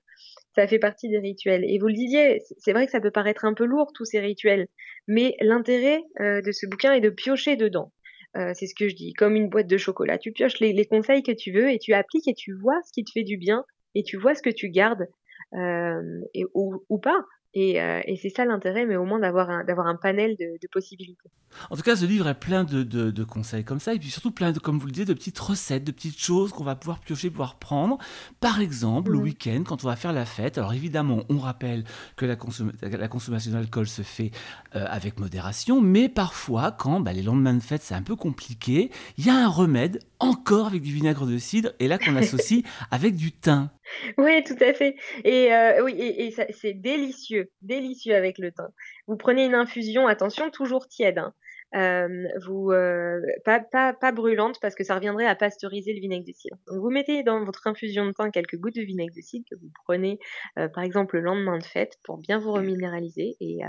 ça 0.55 0.67
fait 0.67 0.79
partie 0.79 1.09
des 1.09 1.19
rituels. 1.19 1.65
Et 1.65 1.79
vous 1.79 1.89
le 1.89 1.95
disiez 1.95 2.41
c'est 2.59 2.73
vrai 2.73 2.87
que 2.87 2.93
ça 2.93 3.01
peut 3.01 3.11
paraître 3.11 3.45
un 3.45 3.55
peu 3.55 3.65
lourd 3.65 3.93
tous 3.95 4.05
ces 4.05 4.21
rituels 4.21 4.67
mais 5.09 5.35
l'intérêt 5.41 6.01
de 6.21 6.53
ce 6.53 6.67
bouquin 6.67 6.93
est 6.93 7.01
de 7.01 7.11
piocher 7.11 7.57
dedans 7.57 7.93
euh, 8.37 8.53
c'est 8.55 8.67
ce 8.67 8.75
que 8.75 8.89
je 8.89 8.95
dis, 8.95 9.13
comme 9.13 9.37
une 9.37 9.49
boîte 9.49 9.67
de 9.67 9.77
chocolat. 9.77 10.19
Tu 10.19 10.33
pioches 10.33 10.61
les, 10.61 10.87
conseils 10.87 11.23
que 11.23 11.33
tu 11.33 11.53
veux 11.53 11.71
et 11.71 11.79
tu 11.79 11.93
appliques 11.93 12.29
et 12.29 12.35
tu 12.35 12.53
vois 12.55 12.81
ce 12.87 12.93
qui 12.93 13.05
te 13.05 13.11
fait 13.13 13.25
du 13.25 13.37
bien 13.37 13.65
et 13.95 14.03
tu 14.03 14.17
vois 14.17 14.35
ce 14.35 14.43
que 14.43 14.51
tu 14.51 14.71
gardes 14.71 15.07
euh, 15.55 16.21
et, 16.35 16.45
ou, 16.55 16.99
pas. 16.99 17.25
Euh, 17.57 18.01
et, 18.07 18.17
c'est 18.17 18.31
ça 18.31 18.45
l'intérêt, 18.45 18.87
mais 18.87 18.97
au 18.97 19.05
moins 19.05 19.19
d'avoir 19.19 19.51
un, 19.51 19.65
d'avoir 19.65 19.87
un 19.87 19.97
panel 19.97 20.37
de, 20.37 20.59
possibilités. 20.73 21.29
En 21.71 21.77
tout 21.77 21.83
cas, 21.83 21.97
ce 21.97 22.07
livre 22.07 22.27
est 22.27 22.35
plein 22.35 22.65
de, 22.65 22.83
de, 22.83 23.25
conseils 23.25 23.63
comme 23.63 23.79
ça, 23.79 23.93
et 23.93 23.99
puis 23.99 24.09
surtout 24.09 24.31
plein 24.31 24.53
de, 24.53 24.59
comme 24.59 24.79
vous 24.79 24.87
le 24.87 24.93
disiez, 24.93 25.05
de 25.05 25.13
petites 25.13 25.39
recettes, 25.39 25.85
de 25.85 25.93
petites 25.93 26.19
choses 26.19 26.51
qu'on 26.53 26.65
va 26.65 26.77
pouvoir 26.77 27.01
piocher, 27.01 27.29
pouvoir 27.29 27.57
prendre. 27.57 27.99
Par 28.41 28.61
exemple, 28.61 29.13
le 29.13 29.19
week-end, 29.19 29.65
quand 29.67 29.85
on 29.85 29.89
va 29.89 29.97
faire 29.97 30.15
la 30.15 30.25
fête, 30.25 30.57
alors 30.57 30.73
évidemment, 30.73 31.25
on 31.29 31.39
rappelle 31.39 31.85
que 32.17 32.25
la, 32.25 32.37
la 32.83 33.09
consommation 33.09 33.53
d'alcool 33.53 33.87
se 33.87 34.03
fait 34.03 34.31
euh, 34.75 34.87
avec 34.89 35.21
modération, 35.21 35.83
mais 35.83 36.09
parfois, 36.09 36.73
quand 36.73 37.01
bah, 37.01 37.13
les 37.13 37.23
lendemains 37.23 37.55
de 37.55 37.63
fête, 37.63 37.83
c'est 37.83 37.95
un 37.95 38.03
peu 38.03 38.17
compliqué, 38.17 38.91
il 39.19 39.27
y 39.27 39.31
a 39.31 39.35
un 39.35 39.49
remède, 39.49 39.99
encore 40.23 40.69
avec 40.69 40.83
du 40.83 40.93
vinaigre 40.93 41.27
de 41.27 41.37
cidre, 41.37 41.73
et 41.81 41.89
là 41.89 41.99
qu'on 41.99 42.17
associe 42.17 42.63
avec 42.91 43.17
du 43.17 43.33
thym. 43.33 43.71
Oui, 44.17 44.43
tout 44.45 44.57
à 44.61 44.73
fait. 44.73 44.97
Et 45.25 45.53
euh, 45.53 45.83
oui, 45.85 45.95
et, 45.99 46.35
c'est 46.53 46.75
délicieux, 46.75 47.51
délicieux 47.61 48.15
avec 48.15 48.39
le 48.39 48.53
thym. 48.53 48.69
Vous 49.09 49.17
prenez 49.17 49.45
une 49.45 49.55
infusion, 49.55 50.07
attention, 50.07 50.51
toujours 50.51 50.89
tiède. 50.89 51.19
Hein. 51.19 51.35
Euh, 51.75 52.27
vous 52.47 52.71
euh, 52.71 53.21
pas, 53.45 53.61
pas, 53.61 53.93
pas 53.93 54.13
brûlante 54.13 54.59
parce 54.61 54.75
que 54.75 54.85
ça 54.85 54.95
reviendrait 54.95 55.27
à 55.27 55.35
pasteuriser 55.35 55.93
le 55.93 56.01
vinaigre 56.01 56.27
de 56.27 56.33
cidre. 56.33 56.57
Donc 56.67 56.81
vous 56.81 56.91
mettez 56.91 57.23
dans 57.23 57.45
votre 57.45 57.67
infusion 57.67 58.07
de 58.07 58.13
thym 58.13 58.31
quelques 58.31 58.59
gouttes 58.59 58.77
de 58.77 58.83
vinaigre 58.83 59.15
de 59.15 59.21
cidre 59.23 59.45
que 59.51 59.57
vous 59.57 59.71
prenez 59.85 60.19
par 60.55 60.85
exemple 60.85 61.17
le 61.17 61.23
lendemain 61.23 61.59
de 61.59 61.65
fête 61.65 61.99
pour 62.05 62.19
bien 62.19 62.39
vous 62.39 62.53
reminéraliser 62.53 63.37
et, 63.41 63.61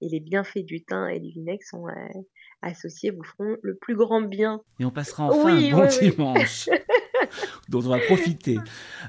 et 0.00 0.08
les 0.08 0.20
bienfaits 0.20 0.64
du 0.64 0.84
thym 0.84 1.08
et 1.08 1.20
du 1.20 1.30
vinaigre 1.30 1.62
sont 1.62 1.86
associés 2.62 3.10
vous 3.10 3.22
feront 3.22 3.56
le 3.62 3.76
plus 3.76 3.94
grand 3.94 4.22
bien. 4.22 4.60
Et 4.80 4.84
on 4.84 4.90
passera 4.90 5.26
enfin 5.26 5.56
un 5.56 5.70
bon 5.70 5.86
dimanche. 5.86 6.68
dont 7.68 7.80
on 7.84 7.88
va 7.88 7.98
profiter. 7.98 8.58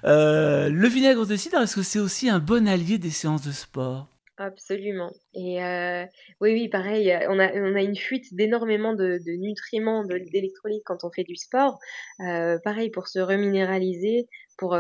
Euh, 0.04 0.70
le 0.70 0.88
vinaigre 0.88 1.26
de 1.26 1.36
cidre, 1.36 1.58
est-ce 1.62 1.76
que 1.76 1.84
c'est 1.84 2.00
aussi 2.00 2.30
un 2.30 2.40
bon 2.40 2.68
allié 2.68 2.98
des 2.98 3.10
séances 3.10 3.46
de 3.46 3.52
sport? 3.52 4.08
Absolument. 4.38 5.12
Et 5.34 5.64
euh, 5.64 6.06
oui, 6.42 6.52
oui, 6.54 6.68
pareil, 6.68 7.18
on 7.30 7.40
a, 7.40 7.54
on 7.54 7.76
a 7.76 7.82
une 7.82 7.96
fuite 7.96 8.34
d'énormément 8.34 8.94
de, 8.94 9.20
nutriments, 9.38 10.04
d'électrolytes 10.04 10.84
quand 10.86 11.06
on 11.06 11.12
fait 11.12 11.24
du 11.24 11.38
sport. 11.38 11.80
Euh, 12.20 12.60
pareil, 12.64 12.90
pour 12.90 13.08
se 13.08 13.20
reminéraliser, 13.20 14.28
pour, 14.58 14.78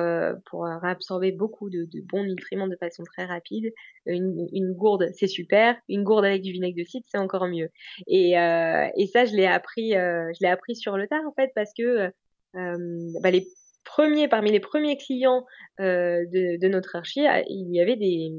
pour 0.49 0.65
réabsorber 0.65 1.31
beaucoup 1.31 1.69
de, 1.69 1.87
bons 2.01 2.23
nutriments 2.23 2.67
de 2.67 2.75
façon 2.75 3.03
très 3.03 3.25
rapide. 3.25 3.73
Une, 4.05 4.73
gourde, 4.73 5.07
c'est 5.15 5.27
super. 5.27 5.77
Une 5.87 6.03
gourde 6.03 6.25
avec 6.25 6.41
du 6.41 6.51
vinaigre 6.51 6.77
de 6.77 6.83
cidre, 6.83 7.05
c'est 7.09 7.17
encore 7.17 7.47
mieux. 7.47 7.69
Et, 8.07 8.31
et 8.31 9.07
ça, 9.07 9.23
je 9.23 9.35
l'ai 9.35 9.47
appris, 9.47 9.91
je 9.91 10.37
l'ai 10.41 10.49
appris 10.49 10.75
sur 10.75 10.97
le 10.97 11.07
tard, 11.07 11.23
en 11.25 11.33
fait, 11.33 11.51
parce 11.55 11.71
que 11.77 12.11
euh, 12.55 13.11
bah, 13.21 13.31
les 13.31 13.47
premiers, 13.85 14.27
parmi 14.27 14.51
les 14.51 14.59
premiers 14.59 14.97
clients 14.97 15.45
euh, 15.79 16.25
de, 16.31 16.67
notre 16.67 16.95
archi, 16.95 17.25
ah, 17.25 17.41
il 17.47 17.73
y 17.73 17.79
avait 17.79 17.95
des, 17.95 18.31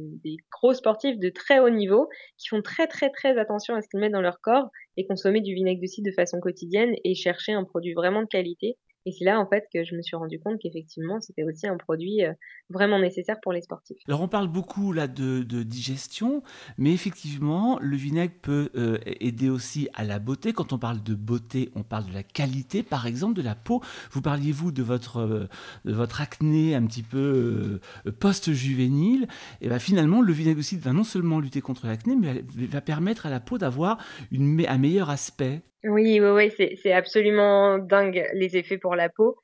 gros 0.53 0.75
sportifs 0.75 1.19
de 1.19 1.31
très 1.31 1.59
haut 1.61 1.71
niveau 1.71 2.09
qui 2.37 2.49
font 2.49 2.61
très 2.61 2.87
très 2.87 3.11
très 3.11 3.39
attention 3.39 3.75
à 3.75 3.81
ce 3.81 3.89
qu'ils 3.89 4.01
mettent 4.01 4.13
dans 4.13 4.21
leur 4.21 4.41
corps 4.41 4.69
et 4.97 5.07
consommer 5.07 5.41
du 5.41 5.55
vinaigre 5.55 5.81
de 5.81 5.87
cidre 5.87 6.11
de 6.11 6.15
façon 6.15 6.41
quotidienne 6.41 6.95
et 7.05 7.15
chercher 7.15 7.53
un 7.53 7.65
produit 7.65 7.95
vraiment 7.95 8.23
de 8.23 8.27
qualité 8.27 8.77
et 9.07 9.13
c'est 9.13 9.25
là, 9.25 9.39
en 9.39 9.47
fait, 9.47 9.69
que 9.73 9.85
je 9.85 9.95
me 9.95 10.03
suis 10.03 10.17
rendu 10.17 10.41
compte 10.41 10.59
qu'effectivement, 10.61 11.21
c'était 11.21 11.45
aussi 11.45 11.69
un 11.69 11.77
produit 11.77 12.25
euh, 12.25 12.33
vraiment 12.71 12.99
nécessaire 12.99 13.37
pour 13.41 13.53
les 13.53 13.63
sportifs. 13.63 13.99
Alors, 14.09 14.21
on 14.21 14.27
parle 14.27 14.49
beaucoup 14.49 14.93
là 14.93 15.07
de, 15.07 15.43
digestion, 15.63 16.43
mais 16.77 16.93
effectivement, 16.93 17.79
le 17.81 17.97
vinaigre 17.97 18.35
peut 18.43 18.71
euh, 18.75 18.99
aider 19.05 19.49
aussi 19.49 19.89
à 19.95 20.03
la 20.03 20.19
beauté. 20.19 20.53
Quand 20.53 20.73
on 20.73 20.79
parle 20.79 21.05
de 21.05 21.15
beauté, 21.15 21.71
on 21.77 21.85
parle 21.85 22.07
de 22.07 22.13
la 22.13 22.25
qualité, 22.25 22.83
par 22.83 23.07
exemple, 23.07 23.35
de 23.35 23.43
la 23.43 23.55
peau. 23.55 23.81
Vous 24.11 24.23
parliez-vous 24.23 24.73
de 24.73 24.83
votre, 24.83 25.19
euh, 25.19 25.47
de 25.85 25.93
votre 25.93 26.21
acné 26.21 26.75
un 26.75 26.85
petit 26.85 27.05
peu 27.05 27.79
post-juvénile. 28.19 29.29
Et 29.61 29.69
bien 29.69 29.79
finalement, 29.79 30.21
le 30.21 30.33
vinaigre 30.33 30.59
aussi 30.59 30.77
va 30.79 30.93
non 30.93 31.05
seulement 31.05 31.39
lutter 31.39 31.61
contre 31.61 31.87
l'acné, 31.87 32.17
mais 32.17 32.43
va 32.67 32.81
permettre 32.81 33.27
à 33.27 33.31
la 33.31 33.39
peau 33.39 33.57
d'avoir 33.57 33.99
un 34.33 34.79
meilleur 34.79 35.11
aspect. 35.11 35.63
Oui, 35.89 36.19
oui, 36.21 36.29
oui, 36.31 36.53
c'est 36.57 36.75
c'est 36.83 36.93
absolument 36.93 37.79
dingue 37.79 38.27
les 38.33 38.57
effets 38.57 38.77
pour 38.77 38.97
la 38.97 39.09
peau. 39.09 39.37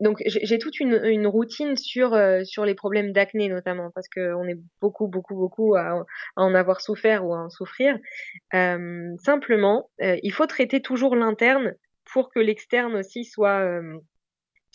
donc 0.00 0.22
j'ai 0.24 0.58
toute 0.58 0.80
une 0.80 1.26
routine 1.26 1.76
sur, 1.76 2.14
euh, 2.14 2.42
sur 2.44 2.64
les 2.64 2.74
problèmes 2.74 3.12
d'acné 3.12 3.48
notamment 3.48 3.90
parce 3.94 4.08
qu'on 4.08 4.48
est 4.48 4.58
beaucoup, 4.80 5.06
beaucoup, 5.06 5.34
beaucoup 5.34 5.74
à 5.76 6.06
en 6.36 6.54
avoir 6.54 6.80
souffert 6.80 7.26
ou 7.26 7.34
à 7.34 7.38
en 7.44 7.50
souffrir. 7.50 7.98
simplement, 8.52 9.90
euh, 10.02 10.16
il 10.22 10.32
faut 10.32 10.46
traiter 10.46 10.80
toujours 10.80 11.16
l'interne 11.16 11.74
pour 12.12 12.30
que 12.30 12.38
l'externe 12.38 12.94
aussi 12.96 13.24
soit, 13.24 13.80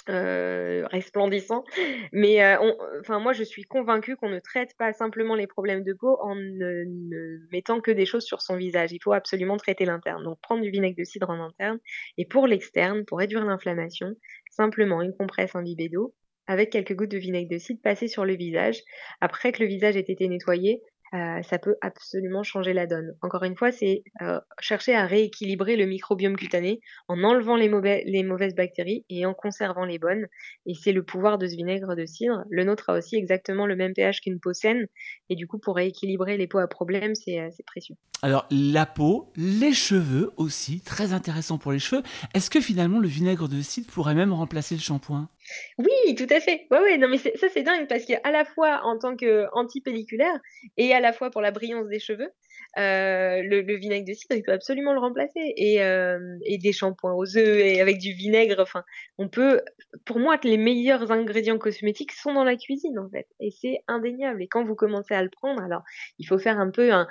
euh, 0.09 0.87
resplendissant. 0.87 1.63
Mais 2.11 2.43
euh, 2.43 2.57
enfin, 2.99 3.19
moi, 3.19 3.33
je 3.33 3.43
suis 3.43 3.63
convaincue 3.63 4.15
qu'on 4.15 4.29
ne 4.29 4.39
traite 4.39 4.75
pas 4.77 4.91
simplement 4.93 5.35
les 5.35 5.47
problèmes 5.47 5.83
de 5.83 5.93
peau 5.93 6.17
en 6.21 6.35
ne, 6.35 7.47
mettant 7.51 7.79
que 7.79 7.91
des 7.91 8.05
choses 8.05 8.25
sur 8.25 8.41
son 8.41 8.57
visage. 8.57 8.91
Il 8.91 8.99
faut 9.01 9.13
absolument 9.13 9.57
traiter 9.57 9.85
l'interne. 9.85 10.23
Donc, 10.23 10.39
prendre 10.41 10.61
du 10.61 10.71
vinaigre 10.71 10.97
de 10.97 11.03
cidre 11.03 11.29
en 11.29 11.39
interne. 11.39 11.79
Et 12.17 12.25
pour 12.25 12.47
l'externe, 12.47 13.05
pour 13.05 13.19
réduire 13.19 13.45
l'inflammation, 13.45 14.15
simplement 14.49 15.01
une 15.01 15.15
compresse 15.15 15.55
imbibée 15.55 15.89
d'eau 15.89 16.13
avec 16.47 16.71
quelques 16.71 16.95
gouttes 16.95 17.11
de 17.11 17.17
vinaigre 17.19 17.51
de 17.51 17.59
cidre 17.59 17.79
passées 17.81 18.07
sur 18.07 18.25
le 18.25 18.35
visage. 18.35 18.81
Après 19.21 19.51
que 19.51 19.61
le 19.61 19.69
visage 19.69 19.95
ait 19.95 19.99
été 19.99 20.27
nettoyé, 20.27 20.81
euh, 21.13 21.41
ça 21.43 21.57
peut 21.57 21.75
absolument 21.81 22.43
changer 22.43 22.73
la 22.73 22.85
donne. 22.85 23.15
Encore 23.21 23.43
une 23.43 23.55
fois, 23.55 23.71
c'est 23.71 24.03
euh, 24.21 24.39
chercher 24.59 24.93
à 24.93 25.05
rééquilibrer 25.05 25.75
le 25.75 25.85
microbiome 25.85 26.35
cutané 26.35 26.81
en 27.07 27.23
enlevant 27.23 27.55
les, 27.55 27.69
mauvais, 27.69 28.03
les, 28.05 28.23
mauvaises 28.23 28.53
bactéries 28.53 29.05
et 29.09 29.25
en 29.25 29.33
conservant 29.33 29.85
les 29.85 29.97
bonnes. 29.97 30.27
Et 30.67 30.73
c'est 30.75 30.91
le 30.91 31.03
pouvoir 31.03 31.37
de 31.39 31.47
ce 31.47 31.55
vinaigre 31.55 31.95
de 31.95 32.05
cidre. 32.05 32.43
Le 32.49 32.63
nôtre 32.63 32.89
a 32.89 32.97
aussi 32.97 33.15
exactement 33.15 33.65
le 33.65 33.75
même 33.75 33.93
pH 33.93 34.21
qu'une 34.21 34.39
peau 34.39 34.53
saine. 34.53 34.87
Et 35.29 35.35
du 35.35 35.47
coup, 35.47 35.57
pour 35.57 35.77
rééquilibrer 35.77 36.37
les 36.37 36.47
peaux 36.47 36.59
à 36.59 36.67
problème, 36.67 37.15
c'est 37.15 37.39
euh, 37.39 37.49
précieux. 37.65 37.95
Alors, 38.21 38.45
la 38.51 38.85
peau, 38.85 39.31
les 39.35 39.73
cheveux 39.73 40.31
aussi, 40.37 40.81
très 40.81 41.13
intéressant 41.13 41.57
pour 41.57 41.71
les 41.71 41.79
cheveux. 41.79 42.03
Est-ce 42.33 42.49
que 42.49 42.59
finalement 42.59 42.99
le 42.99 43.07
vinaigre 43.07 43.47
de 43.47 43.61
cidre 43.61 43.87
pourrait 43.91 44.15
même 44.15 44.33
remplacer 44.33 44.75
le 44.75 44.81
shampoing? 44.81 45.29
Oui, 45.77 46.15
tout 46.15 46.27
à 46.29 46.39
fait. 46.39 46.67
Ouais, 46.71 46.79
ouais, 46.79 46.97
non, 46.97 47.07
mais 47.07 47.17
ça, 47.17 47.47
c'est 47.53 47.63
dingue 47.63 47.87
parce 47.87 48.05
qu'à 48.05 48.31
la 48.31 48.45
fois 48.45 48.81
en 48.83 48.97
tant 48.97 49.15
qu'anti-pelliculaire 49.15 50.39
et 50.77 50.93
à 50.93 50.99
la 50.99 51.13
fois 51.13 51.29
pour 51.31 51.41
la 51.41 51.51
brillance 51.51 51.87
des 51.87 51.99
cheveux, 51.99 52.29
euh, 52.77 53.41
le, 53.41 53.75
vinaigre 53.77 54.05
de 54.05 54.13
cidre, 54.13 54.35
il 54.35 54.43
peut 54.43 54.51
absolument 54.51 54.93
le 54.93 54.99
remplacer. 54.99 55.53
Et, 55.57 55.81
euh, 55.83 56.37
et 56.45 56.57
des 56.57 56.71
shampoings 56.71 57.13
aux 57.13 57.37
œufs 57.37 57.59
et 57.59 57.81
avec 57.81 57.97
du 57.97 58.13
vinaigre, 58.13 58.59
enfin, 58.59 58.83
on 59.17 59.27
peut. 59.27 59.61
Pour 60.05 60.19
moi, 60.19 60.37
les 60.43 60.57
meilleurs 60.57 61.11
ingrédients 61.11 61.57
cosmétiques 61.57 62.11
sont 62.11 62.33
dans 62.33 62.43
la 62.43 62.55
cuisine, 62.55 62.99
en 62.99 63.09
fait. 63.09 63.27
Et 63.39 63.51
c'est 63.51 63.79
indéniable. 63.87 64.43
Et 64.43 64.47
quand 64.47 64.63
vous 64.63 64.75
commencez 64.75 65.13
à 65.13 65.23
le 65.23 65.29
prendre, 65.29 65.61
alors, 65.63 65.83
il 66.19 66.27
faut 66.27 66.39
faire 66.39 66.59
un 66.59 66.69
peu 66.69 66.93
un, 66.93 67.07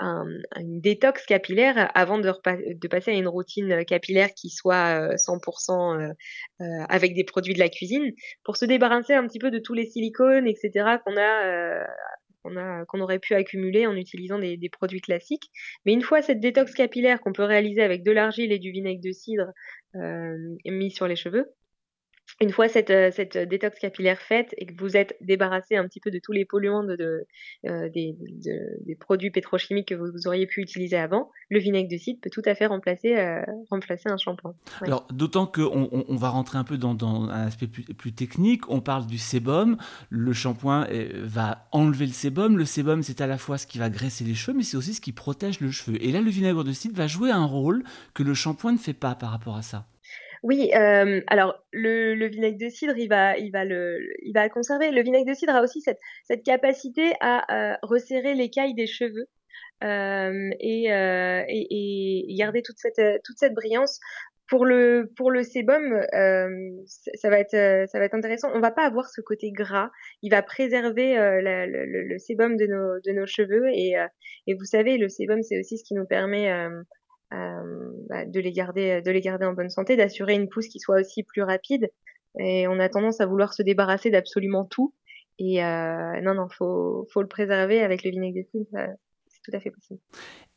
une 0.00 0.80
détox 0.80 1.24
capillaire 1.26 1.90
avant 1.94 2.18
de, 2.18 2.32
de, 2.74 2.88
passer 2.88 3.10
à 3.12 3.14
une 3.14 3.28
routine 3.28 3.84
capillaire 3.84 4.32
qui 4.34 4.50
soit 4.50 5.14
100% 5.16 6.00
euh, 6.00 6.12
euh, 6.60 6.64
avec 6.88 7.14
des 7.14 7.24
produits 7.24 7.54
de 7.54 7.58
la 7.58 7.68
cuisine 7.68 8.12
pour 8.44 8.56
se 8.56 8.64
débarrasser 8.64 9.14
un 9.14 9.26
petit 9.26 9.38
peu 9.38 9.50
de 9.50 9.58
tous 9.58 9.74
les 9.74 9.86
silicones, 9.86 10.46
etc. 10.46 10.98
qu'on 11.04 11.16
a 11.16 11.46
euh, 11.46 11.84
qu'on 12.88 13.00
aurait 13.00 13.20
pu 13.20 13.34
accumuler 13.34 13.86
en 13.86 13.94
utilisant 13.94 14.40
des, 14.40 14.56
des, 14.56 14.68
produits 14.68 15.00
classiques. 15.00 15.48
Mais 15.86 15.92
une 15.92 16.02
fois 16.02 16.22
cette 16.22 16.40
détox 16.40 16.74
capillaire 16.74 17.20
qu'on 17.20 17.32
peut 17.32 17.44
réaliser 17.44 17.82
avec 17.82 18.02
de 18.02 18.10
l'argile 18.10 18.50
et 18.50 18.58
du 18.58 18.72
vinaigre 18.72 19.00
de 19.00 19.12
cidre 19.12 19.52
mis 20.64 20.90
sur 20.90 21.06
les 21.06 21.16
cheveux, 21.16 21.52
une 22.40 22.50
fois 22.50 22.68
cette, 22.68 22.90
euh, 22.90 23.10
cette 23.12 23.36
détox 23.36 23.78
capillaire 23.78 24.20
faite 24.20 24.54
et 24.58 24.66
que 24.66 24.74
vous 24.76 24.96
êtes 24.96 25.16
débarrassé 25.20 25.76
un 25.76 25.86
petit 25.86 26.00
peu 26.00 26.10
de 26.10 26.18
tous 26.18 26.32
les 26.32 26.44
polluants 26.44 26.86
euh, 26.88 27.88
des, 27.90 28.16
produits 28.98 29.30
pétrochimiques 29.30 29.88
que 29.88 29.94
vous, 29.94 30.26
auriez 30.26 30.46
pu 30.46 30.60
utiliser 30.60 30.96
avant, 30.96 31.30
le 31.50 31.58
vinaigre 31.58 31.88
de 31.88 31.96
cidre 31.96 32.20
peut 32.20 32.30
tout 32.30 32.42
à 32.44 32.54
fait 32.54 32.66
remplacer, 32.66 33.16
euh, 33.16 33.42
un 33.70 34.16
shampoing. 34.16 34.54
Alors, 34.80 35.06
d'autant 35.12 35.46
qu'on 35.46 35.88
on, 36.08 36.16
va 36.16 36.28
rentrer 36.28 36.58
un 36.58 36.64
peu 36.64 36.78
dans, 36.78 36.94
dans 36.94 37.24
un 37.24 37.46
aspect 37.46 37.66
plus, 37.66 37.84
plus, 37.84 38.12
technique, 38.12 38.68
on 38.70 38.80
parle 38.80 39.06
du 39.06 39.18
sébum, 39.18 39.76
le 40.10 40.32
shampoing 40.32 40.86
va 41.22 41.68
enlever 41.72 42.06
le 42.06 42.12
sébum, 42.12 42.58
le 42.58 42.64
sébum 42.64 43.02
c'est 43.02 43.20
à 43.20 43.26
la 43.26 43.38
fois 43.38 43.58
ce 43.58 43.66
qui 43.66 43.78
va 43.78 43.90
graisser 43.90 44.24
les 44.24 44.34
cheveux, 44.34 44.56
mais 44.56 44.62
c'est 44.62 44.76
aussi 44.76 44.94
ce 44.94 45.00
qui 45.00 45.12
protège 45.12 45.60
le 45.60 45.70
cheveu. 45.70 46.02
Et 46.02 46.12
là, 46.12 46.20
le 46.20 46.30
vinaigre 46.30 46.64
de 46.64 46.72
cidre 46.72 46.96
va 46.96 47.06
jouer 47.06 47.30
un 47.30 47.44
rôle 47.44 47.84
que 48.14 48.22
le 48.22 48.34
shampoing 48.34 48.72
ne 48.72 48.78
fait 48.78 48.92
pas 48.92 49.14
par 49.14 49.30
rapport 49.30 49.56
à 49.56 49.62
ça. 49.62 49.86
Oui, 50.42 50.70
euh, 50.74 51.20
alors 51.28 51.62
le, 51.72 52.14
le, 52.14 52.26
vinaigre 52.26 52.58
de 52.58 52.68
cidre, 52.68 52.96
il 52.96 53.08
va, 53.08 53.36
il 53.38 53.52
va 53.52 53.64
le, 53.64 53.98
il 54.22 54.32
va 54.32 54.44
le 54.44 54.50
conserver. 54.50 54.90
Le 54.90 55.02
vinaigre 55.02 55.26
de 55.30 55.34
cidre 55.34 55.54
a 55.54 55.62
aussi 55.62 55.80
cette, 55.80 56.00
cette 56.24 56.42
capacité 56.42 57.12
à 57.20 57.72
euh, 57.72 57.76
resserrer 57.82 58.34
l'écaille 58.34 58.74
des 58.74 58.88
cheveux 58.88 59.26
euh, 59.84 60.50
et, 60.58 60.92
euh, 60.92 61.44
et, 61.48 62.32
et, 62.32 62.34
garder 62.34 62.62
toute 62.62 62.78
cette, 62.78 63.22
toute 63.24 63.38
cette 63.38 63.54
brillance. 63.54 64.00
Pour 64.48 64.66
le, 64.66 65.10
pour 65.16 65.30
le 65.30 65.44
sébum, 65.44 65.94
euh, 66.14 66.48
ça 67.14 67.30
va 67.30 67.38
être, 67.38 67.88
ça 67.88 67.98
va 67.98 68.04
être 68.04 68.14
intéressant. 68.14 68.50
On 68.52 68.60
va 68.60 68.72
pas 68.72 68.84
avoir 68.84 69.08
ce 69.08 69.20
côté 69.22 69.50
gras. 69.50 69.90
Il 70.22 70.30
va 70.30 70.42
préserver 70.42 71.14
la, 71.14 71.66
le, 71.66 71.86
le, 71.86 72.18
sébum 72.18 72.56
de 72.56 72.66
nos, 72.66 73.00
de 73.00 73.12
nos 73.12 73.26
cheveux 73.26 73.68
et, 73.72 73.94
et 74.46 74.54
vous 74.54 74.64
savez, 74.64 74.98
le 74.98 75.08
sébum, 75.08 75.42
c'est 75.42 75.58
aussi 75.58 75.78
ce 75.78 75.84
qui 75.84 75.94
nous 75.94 76.06
permet 76.06 76.50
euh, 76.50 76.82
bah, 78.08 78.24
de, 78.24 78.40
les 78.40 78.52
garder, 78.52 79.02
de 79.02 79.10
les 79.10 79.20
garder 79.20 79.46
en 79.46 79.52
bonne 79.52 79.70
santé, 79.70 79.96
d'assurer 79.96 80.34
une 80.34 80.48
pousse 80.48 80.68
qui 80.68 80.80
soit 80.80 81.00
aussi 81.00 81.22
plus 81.22 81.42
rapide. 81.42 81.90
Et 82.38 82.66
on 82.68 82.78
a 82.78 82.88
tendance 82.88 83.20
à 83.20 83.26
vouloir 83.26 83.52
se 83.52 83.62
débarrasser 83.62 84.10
d'absolument 84.10 84.64
tout. 84.64 84.94
Et 85.38 85.64
euh, 85.64 86.20
non, 86.20 86.34
non, 86.34 86.48
faut, 86.48 87.06
faut 87.12 87.22
le 87.22 87.28
préserver 87.28 87.82
avec 87.82 88.04
le 88.04 88.10
vinaigre 88.10 88.38
de 88.38 88.46
cidre, 88.50 88.68
c'est 89.28 89.40
tout 89.44 89.56
à 89.56 89.60
fait 89.60 89.70
possible. 89.70 90.00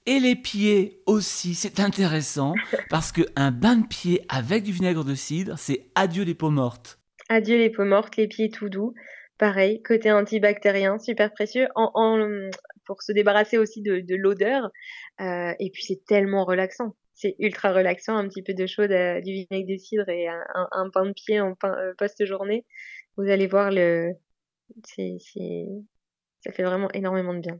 Et 0.05 0.19
les 0.19 0.35
pieds 0.35 1.01
aussi, 1.07 1.55
c'est 1.55 1.79
intéressant 1.79 2.53
parce 2.89 3.11
qu'un 3.11 3.51
bain 3.51 3.77
de 3.77 3.87
pied 3.87 4.21
avec 4.29 4.63
du 4.63 4.71
vinaigre 4.71 5.03
de 5.03 5.15
cidre, 5.15 5.57
c'est 5.57 5.87
adieu 5.95 6.23
les 6.23 6.35
peaux 6.35 6.51
mortes. 6.51 6.99
Adieu 7.29 7.57
les 7.57 7.71
peaux 7.71 7.85
mortes, 7.85 8.17
les 8.17 8.27
pieds 8.27 8.49
tout 8.49 8.69
doux. 8.69 8.93
Pareil, 9.37 9.81
côté 9.81 10.11
antibactérien, 10.11 10.99
super 10.99 11.33
précieux. 11.33 11.67
En, 11.75 11.91
en, 11.95 12.49
pour 12.85 13.01
se 13.01 13.11
débarrasser 13.11 13.57
aussi 13.57 13.81
de, 13.81 13.99
de 13.99 14.15
l'odeur. 14.15 14.69
Euh, 15.21 15.53
et 15.59 15.69
puis 15.71 15.83
c'est 15.83 16.03
tellement 16.05 16.45
relaxant. 16.45 16.95
C'est 17.13 17.35
ultra 17.39 17.71
relaxant, 17.73 18.17
un 18.17 18.27
petit 18.27 18.43
peu 18.43 18.53
de 18.53 18.65
chaud, 18.65 18.81
euh, 18.81 19.21
du 19.21 19.31
vinaigre 19.31 19.71
de 19.71 19.77
cidre 19.77 20.09
et 20.09 20.27
un, 20.27 20.43
un, 20.71 20.89
pain 20.89 21.05
de 21.05 21.13
pied 21.13 21.39
en 21.39 21.55
euh, 21.63 21.93
post-journée. 21.97 22.65
Vous 23.15 23.29
allez 23.29 23.47
voir 23.47 23.71
le, 23.71 24.11
c'est, 24.83 25.17
ça 26.41 26.51
fait 26.51 26.63
vraiment 26.63 26.91
énormément 26.91 27.33
de 27.33 27.39
bien. 27.39 27.57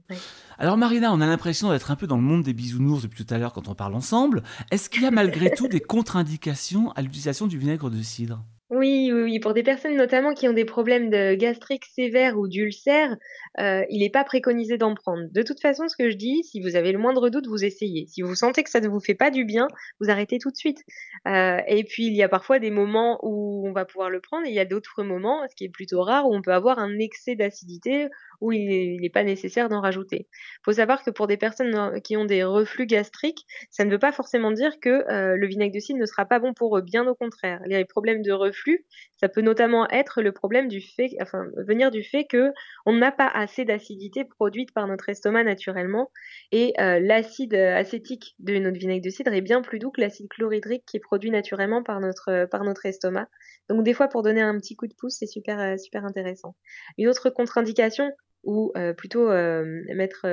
Alors 0.58 0.78
Marina, 0.78 1.12
on 1.14 1.22
a 1.22 1.26
l'impression 1.26 1.72
d'être 1.72 1.90
un 1.90 1.96
peu 1.96 2.08
dans 2.08 2.18
le 2.18 2.22
monde 2.22 2.44
des 2.44 2.54
bisounours 2.54 3.04
depuis 3.04 3.24
tout 3.24 3.34
à 3.34 3.38
l'heure 3.38 3.54
quand 3.54 3.68
on 3.68 3.76
parle 3.76 3.96
ensemble. 3.96 4.44
Est-ce 4.72 4.90
qu'il 4.90 5.04
y 5.04 5.06
a 5.06 5.12
malgré 5.12 5.50
tout 5.56 5.68
des 5.68 5.80
contre-indications 5.80 6.92
à 6.92 7.02
l'utilisation 7.02 7.48
du 7.48 7.58
vinaigre 7.58 7.90
de 7.90 8.02
cidre? 8.02 8.44
Oui, 8.72 9.12
oui, 9.14 9.22
oui, 9.22 9.40
pour 9.40 9.54
des 9.54 9.62
personnes 9.62 9.96
notamment 9.96 10.34
qui 10.34 10.48
ont 10.48 10.54
des 10.54 10.66
problèmes 10.66 11.12
de 11.12 11.36
gastrique 11.36 11.86
sévères 11.86 12.36
ou 12.36 12.48
d'ulcères, 12.48 13.16
euh, 13.60 13.86
il 13.92 14.00
n'est 14.00 14.10
pas 14.10 14.24
préconisé 14.24 14.80
d'en 14.80 14.96
prendre. 14.96 15.26
De 15.32 15.44
toute 15.44 15.62
façon, 15.62 15.88
ce 15.88 15.96
que 15.96 16.10
je 16.10 16.16
dis, 16.16 16.44
si 16.44 16.62
vous 16.62 16.76
avez 16.76 16.92
le 16.92 16.98
moindre 16.98 17.30
doute, 17.30 17.46
vous 17.46 17.64
essayez. 17.64 18.08
Si 18.08 18.24
vous 18.24 18.34
sentez 18.34 18.64
que 18.64 18.72
ça 18.72 18.80
ne 18.80 18.88
vous 18.88 19.00
fait 19.00 19.14
pas 19.14 19.30
du 19.30 19.46
bien, 19.46 19.68
vous 20.00 20.10
arrêtez 20.10 20.40
tout 20.40 20.50
de 20.50 20.56
suite. 20.56 20.80
Euh, 21.28 21.60
et 21.68 21.84
puis, 21.84 22.08
il 22.08 22.16
y 22.16 22.24
a 22.24 22.30
parfois 22.30 22.58
des 22.58 22.72
moments 22.72 23.20
où 23.22 23.68
on 23.68 23.72
va 23.72 23.86
pouvoir 23.86 24.10
le 24.10 24.20
prendre, 24.20 24.48
et 24.48 24.50
il 24.50 24.56
y 24.56 24.60
a 24.60 24.66
d'autres 24.66 25.04
moments, 25.04 25.48
ce 25.48 25.56
qui 25.56 25.66
est 25.66 25.70
plutôt 25.70 26.02
rare, 26.02 26.28
où 26.28 26.36
on 26.36 26.42
peut 26.42 26.54
avoir 26.54 26.80
un 26.80 26.98
excès 26.98 27.36
d'acidité 27.36 28.08
où 28.42 28.52
il 28.52 29.00
n'est 29.02 29.10
pas 29.10 29.24
nécessaire 29.24 29.70
d'en 29.70 29.82
rajouter. 29.82 30.28
Il 30.32 30.64
faut 30.66 30.74
savoir 30.74 31.04
que 31.04 31.12
pour 31.12 31.28
des 31.28 31.38
personnes 31.38 32.02
qui 32.02 32.18
ont 32.18 32.26
des 32.26 32.44
reflux 32.44 32.86
gastriques, 32.86 33.46
ça 33.70 33.86
ne 33.86 33.92
veut 33.92 34.00
pas 34.00 34.12
forcément 34.12 34.52
dire 34.52 34.80
que 34.80 34.90
euh, 35.12 35.36
le 35.36 35.48
vinaigre 35.48 35.74
de 35.74 35.80
cidre 35.80 36.00
ne 36.00 36.06
sera 36.06 36.26
pas 36.26 36.40
bon 36.40 36.54
pour 36.54 36.78
eux, 36.78 36.82
bien 36.82 37.08
au 37.08 37.16
contraire. 37.16 37.62
Les 37.66 37.86
problèmes 37.86 38.22
de 38.22 38.32
reflux, 38.32 38.86
ça 39.18 39.30
peut 39.30 39.42
notamment 39.42 39.90
être 39.90 40.22
le 40.22 40.32
problème 40.32 40.68
du 40.68 40.82
fait, 40.82 41.10
enfin, 41.22 41.46
venir 41.58 41.92
du 41.92 42.04
fait 42.04 42.26
que 42.26 42.52
on 42.86 42.94
n'a 42.94 43.12
pas 43.12 43.28
assez 43.28 43.66
d'acidité 43.66 44.26
produite 44.26 44.74
par 44.74 44.88
notre 44.88 45.10
estomac 45.10 45.44
naturellement, 45.44 46.12
et 46.52 46.74
euh, 46.80 47.00
l'acide 47.00 47.56
acétique 47.56 48.36
de 48.40 48.58
notre 48.58 48.78
vinaigre 48.78 49.04
de 49.04 49.10
cidre 49.10 49.34
est 49.34 49.42
bien 49.42 49.62
plus 49.62 49.80
doux 49.80 49.92
que 49.92 50.02
l'acide 50.02 50.28
chlorhydrique 50.30 50.84
qui 50.86 50.98
est 50.98 51.02
produit 51.02 51.32
naturellement 51.32 51.84
par 51.84 52.00
notre, 52.00 52.46
par 52.46 52.64
notre 52.64 52.86
estomac. 52.86 53.28
Donc 53.70 53.84
des 53.84 53.94
fois, 53.94 54.08
pour 54.08 54.22
donner 54.22 54.42
un 54.42 54.58
petit 54.58 54.76
coup 54.76 54.88
de 54.88 54.94
pouce, 54.94 55.18
c'est 55.20 55.26
super, 55.26 55.60
euh, 55.60 55.78
super 55.78 56.06
intéressant. 56.06 56.56
Une 56.98 57.08
autre 57.08 57.30
contre-indication, 57.30 58.12
ou 58.46 58.72
euh, 58.78 58.94
plutôt 58.94 59.30
euh, 59.30 59.82
mettre 59.96 60.26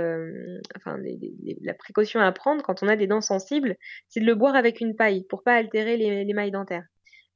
enfin 0.77 0.98
la 1.62 1.75
précaution 1.75 2.20
à 2.20 2.31
prendre 2.31 2.62
quand 2.62 2.83
on 2.83 2.88
a 2.88 2.96
des 2.96 3.07
dents 3.07 3.22
sensibles, 3.22 3.77
c'est 4.09 4.20
de 4.20 4.27
le 4.27 4.35
boire 4.35 4.55
avec 4.55 4.81
une 4.81 4.94
paille 4.94 5.25
pour 5.29 5.42
pas 5.42 5.55
altérer 5.55 5.96
les, 5.96 6.25
les 6.25 6.35
mailles 6.35 6.51
dentaires. 6.51 6.85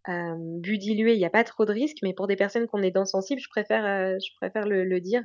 Euh, 0.08 0.34
bu 0.60 0.78
dilué, 0.78 1.14
il 1.14 1.18
n'y 1.18 1.24
a 1.24 1.30
pas 1.30 1.44
trop 1.44 1.64
de 1.64 1.72
risques, 1.72 1.98
mais 2.02 2.12
pour 2.12 2.26
des 2.28 2.36
personnes 2.36 2.68
qui 2.68 2.74
ont 2.74 2.80
des 2.80 2.90
dents 2.92 3.06
sensibles, 3.06 3.40
je 3.40 3.48
préfère, 3.48 4.18
je 4.20 4.28
préfère 4.36 4.66
le, 4.66 4.84
le 4.84 5.00
dire, 5.00 5.22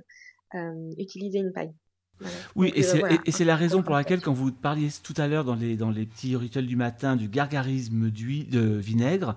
utiliser 0.98 1.40
une 1.40 1.52
paille. 1.52 1.72
Oui, 2.56 2.72
et 2.76 2.82
c'est 3.32 3.46
la 3.46 3.56
raison 3.56 3.84
pour 3.84 3.94
laquelle, 3.94 4.22
quand 4.22 4.34
vous 4.34 4.52
parliez 4.52 4.88
tout 5.04 5.14
à 5.18 5.28
l'heure 5.28 5.44
dans 5.44 5.56
les, 5.56 5.76
dans 5.76 5.92
les 5.92 6.06
petits 6.06 6.36
rituels 6.36 6.66
du 6.66 6.76
matin 6.76 7.16
du 7.16 7.28
gargarisme 7.28 8.10
d'huile 8.10 8.50
de 8.50 8.78
vinaigre, 8.78 9.36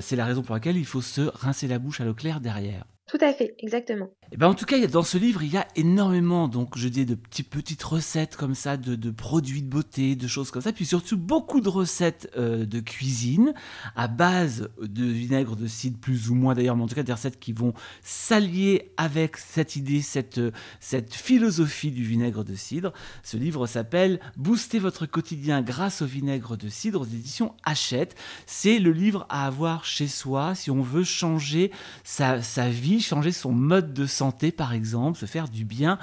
c'est 0.00 0.16
la 0.16 0.26
raison 0.26 0.42
pour 0.42 0.54
laquelle 0.54 0.76
il 0.76 0.86
faut 0.86 1.02
se 1.02 1.22
rincer 1.22 1.66
la 1.66 1.78
bouche 1.78 2.00
à 2.00 2.04
l'eau 2.04 2.14
claire 2.14 2.40
derrière. 2.40 2.84
Tout 3.08 3.18
à 3.22 3.32
fait, 3.32 3.54
exactement. 3.58 4.04
Et 4.04 4.34
eh 4.34 4.36
ben 4.36 4.48
en 4.48 4.54
tout 4.54 4.66
cas, 4.66 4.86
dans 4.86 5.02
ce 5.02 5.16
livre, 5.16 5.42
il 5.42 5.50
y 5.50 5.56
a 5.56 5.66
énormément, 5.74 6.48
donc 6.48 6.76
je 6.76 6.88
dis, 6.88 7.06
de 7.06 7.14
petites, 7.14 7.82
recettes 7.82 8.36
comme 8.36 8.54
ça, 8.54 8.76
de, 8.76 8.96
de, 8.96 9.10
produits 9.10 9.62
de 9.62 9.68
beauté, 9.68 10.14
de 10.14 10.26
choses 10.26 10.50
comme 10.50 10.60
ça, 10.60 10.72
puis 10.72 10.84
surtout 10.84 11.16
beaucoup 11.16 11.62
de 11.62 11.70
recettes 11.70 12.30
euh, 12.36 12.66
de 12.66 12.80
cuisine 12.80 13.54
à 13.96 14.06
base 14.06 14.68
de 14.82 15.04
vinaigre 15.04 15.56
de 15.56 15.66
cidre, 15.66 15.98
plus 15.98 16.28
ou 16.28 16.34
moins 16.34 16.52
d'ailleurs, 16.52 16.76
mais 16.76 16.82
en 16.82 16.86
tout 16.86 16.94
cas 16.94 17.02
des 17.02 17.12
recettes 17.14 17.40
qui 17.40 17.54
vont 17.54 17.72
s'allier 18.02 18.92
avec 18.98 19.38
cette 19.38 19.76
idée, 19.76 20.02
cette, 20.02 20.42
cette 20.78 21.14
philosophie 21.14 21.90
du 21.90 22.04
vinaigre 22.04 22.44
de 22.44 22.54
cidre. 22.54 22.92
Ce 23.22 23.38
livre 23.38 23.66
s'appelle 23.66 24.20
Booster 24.36 24.80
votre 24.80 25.06
quotidien 25.06 25.62
grâce 25.62 26.02
au 26.02 26.06
vinaigre 26.06 26.58
de 26.58 26.68
cidre 26.68 27.00
aux 27.00 27.06
éditions 27.06 27.54
Hachette. 27.64 28.14
C'est 28.44 28.78
le 28.78 28.92
livre 28.92 29.24
à 29.30 29.46
avoir 29.46 29.86
chez 29.86 30.08
soi 30.08 30.54
si 30.54 30.70
on 30.70 30.82
veut 30.82 31.04
changer 31.04 31.72
sa, 32.04 32.42
sa 32.42 32.68
vie 32.68 32.97
changer 33.00 33.32
son 33.32 33.52
mode 33.52 33.92
de 33.92 34.06
santé 34.06 34.52
par 34.52 34.72
exemple, 34.72 35.18
se 35.18 35.26
faire 35.26 35.48
du 35.48 35.64
bien. 35.64 35.98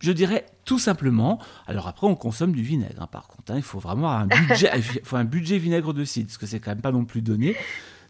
Je 0.00 0.10
dirais 0.10 0.46
tout 0.64 0.80
simplement. 0.80 1.38
Alors 1.66 1.86
après, 1.86 2.06
on 2.06 2.16
consomme 2.16 2.52
du 2.52 2.62
vinaigre. 2.62 3.02
Hein, 3.02 3.08
par 3.10 3.28
contre, 3.28 3.52
hein. 3.52 3.56
il 3.56 3.62
faut 3.62 3.78
vraiment 3.78 4.10
un 4.10 4.26
budget, 4.26 4.70
faut 5.04 5.16
un 5.16 5.24
budget 5.24 5.58
vinaigre 5.58 5.94
de 5.94 6.04
cidre, 6.04 6.26
parce 6.26 6.38
que 6.38 6.46
c'est 6.46 6.58
quand 6.58 6.72
même 6.72 6.80
pas 6.80 6.92
non 6.92 7.04
plus 7.04 7.22
donné. 7.22 7.56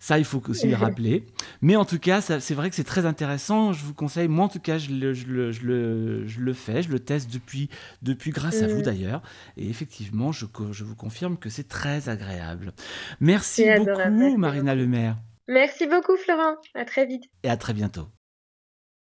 Ça, 0.01 0.19
il 0.19 0.25
faut 0.25 0.43
aussi 0.49 0.67
le 0.69 0.75
rappeler. 0.87 1.27
Mais 1.61 1.77
en 1.77 1.85
tout 1.85 1.99
cas, 1.99 2.21
c'est 2.21 2.55
vrai 2.55 2.71
que 2.71 2.77
c'est 2.77 2.83
très 2.83 3.07
intéressant. 3.07 3.73
Je 3.73 3.85
vous 3.85 3.95
conseille, 3.95 4.27
moi 4.27 4.47
en 4.47 4.49
tout 4.49 4.59
cas, 4.59 4.79
je 4.79 4.91
le, 4.91 5.13
je 5.15 5.27
le, 5.27 5.53
je 5.53 5.63
le, 5.65 6.27
je 6.27 6.41
le 6.41 6.53
fais, 6.55 6.83
je 6.83 6.89
le 6.89 6.99
teste 6.99 7.33
depuis, 7.33 7.69
depuis 8.03 8.31
grâce 8.31 8.63
à 8.63 8.67
vous 8.67 8.81
mm. 8.81 8.83
d'ailleurs. 8.83 9.23
Et 9.57 9.69
effectivement, 9.69 10.33
je, 10.33 10.47
je 10.73 10.85
vous 10.85 10.97
confirme 10.97 11.37
que 11.37 11.51
c'est 11.51 11.69
très 11.69 12.09
agréable. 12.09 12.73
Merci 13.21 13.65
beaucoup, 13.77 14.39
Marina 14.39 14.75
Lemaire. 14.75 15.17
Merci 15.53 15.87
beaucoup, 15.87 16.17
Florent. 16.17 16.57
À 16.75 16.87
très 16.87 17.05
vite. 17.05 17.25
Et 17.43 17.51
à 17.51 17.59
très 17.59 17.75
bientôt. 17.75 18.09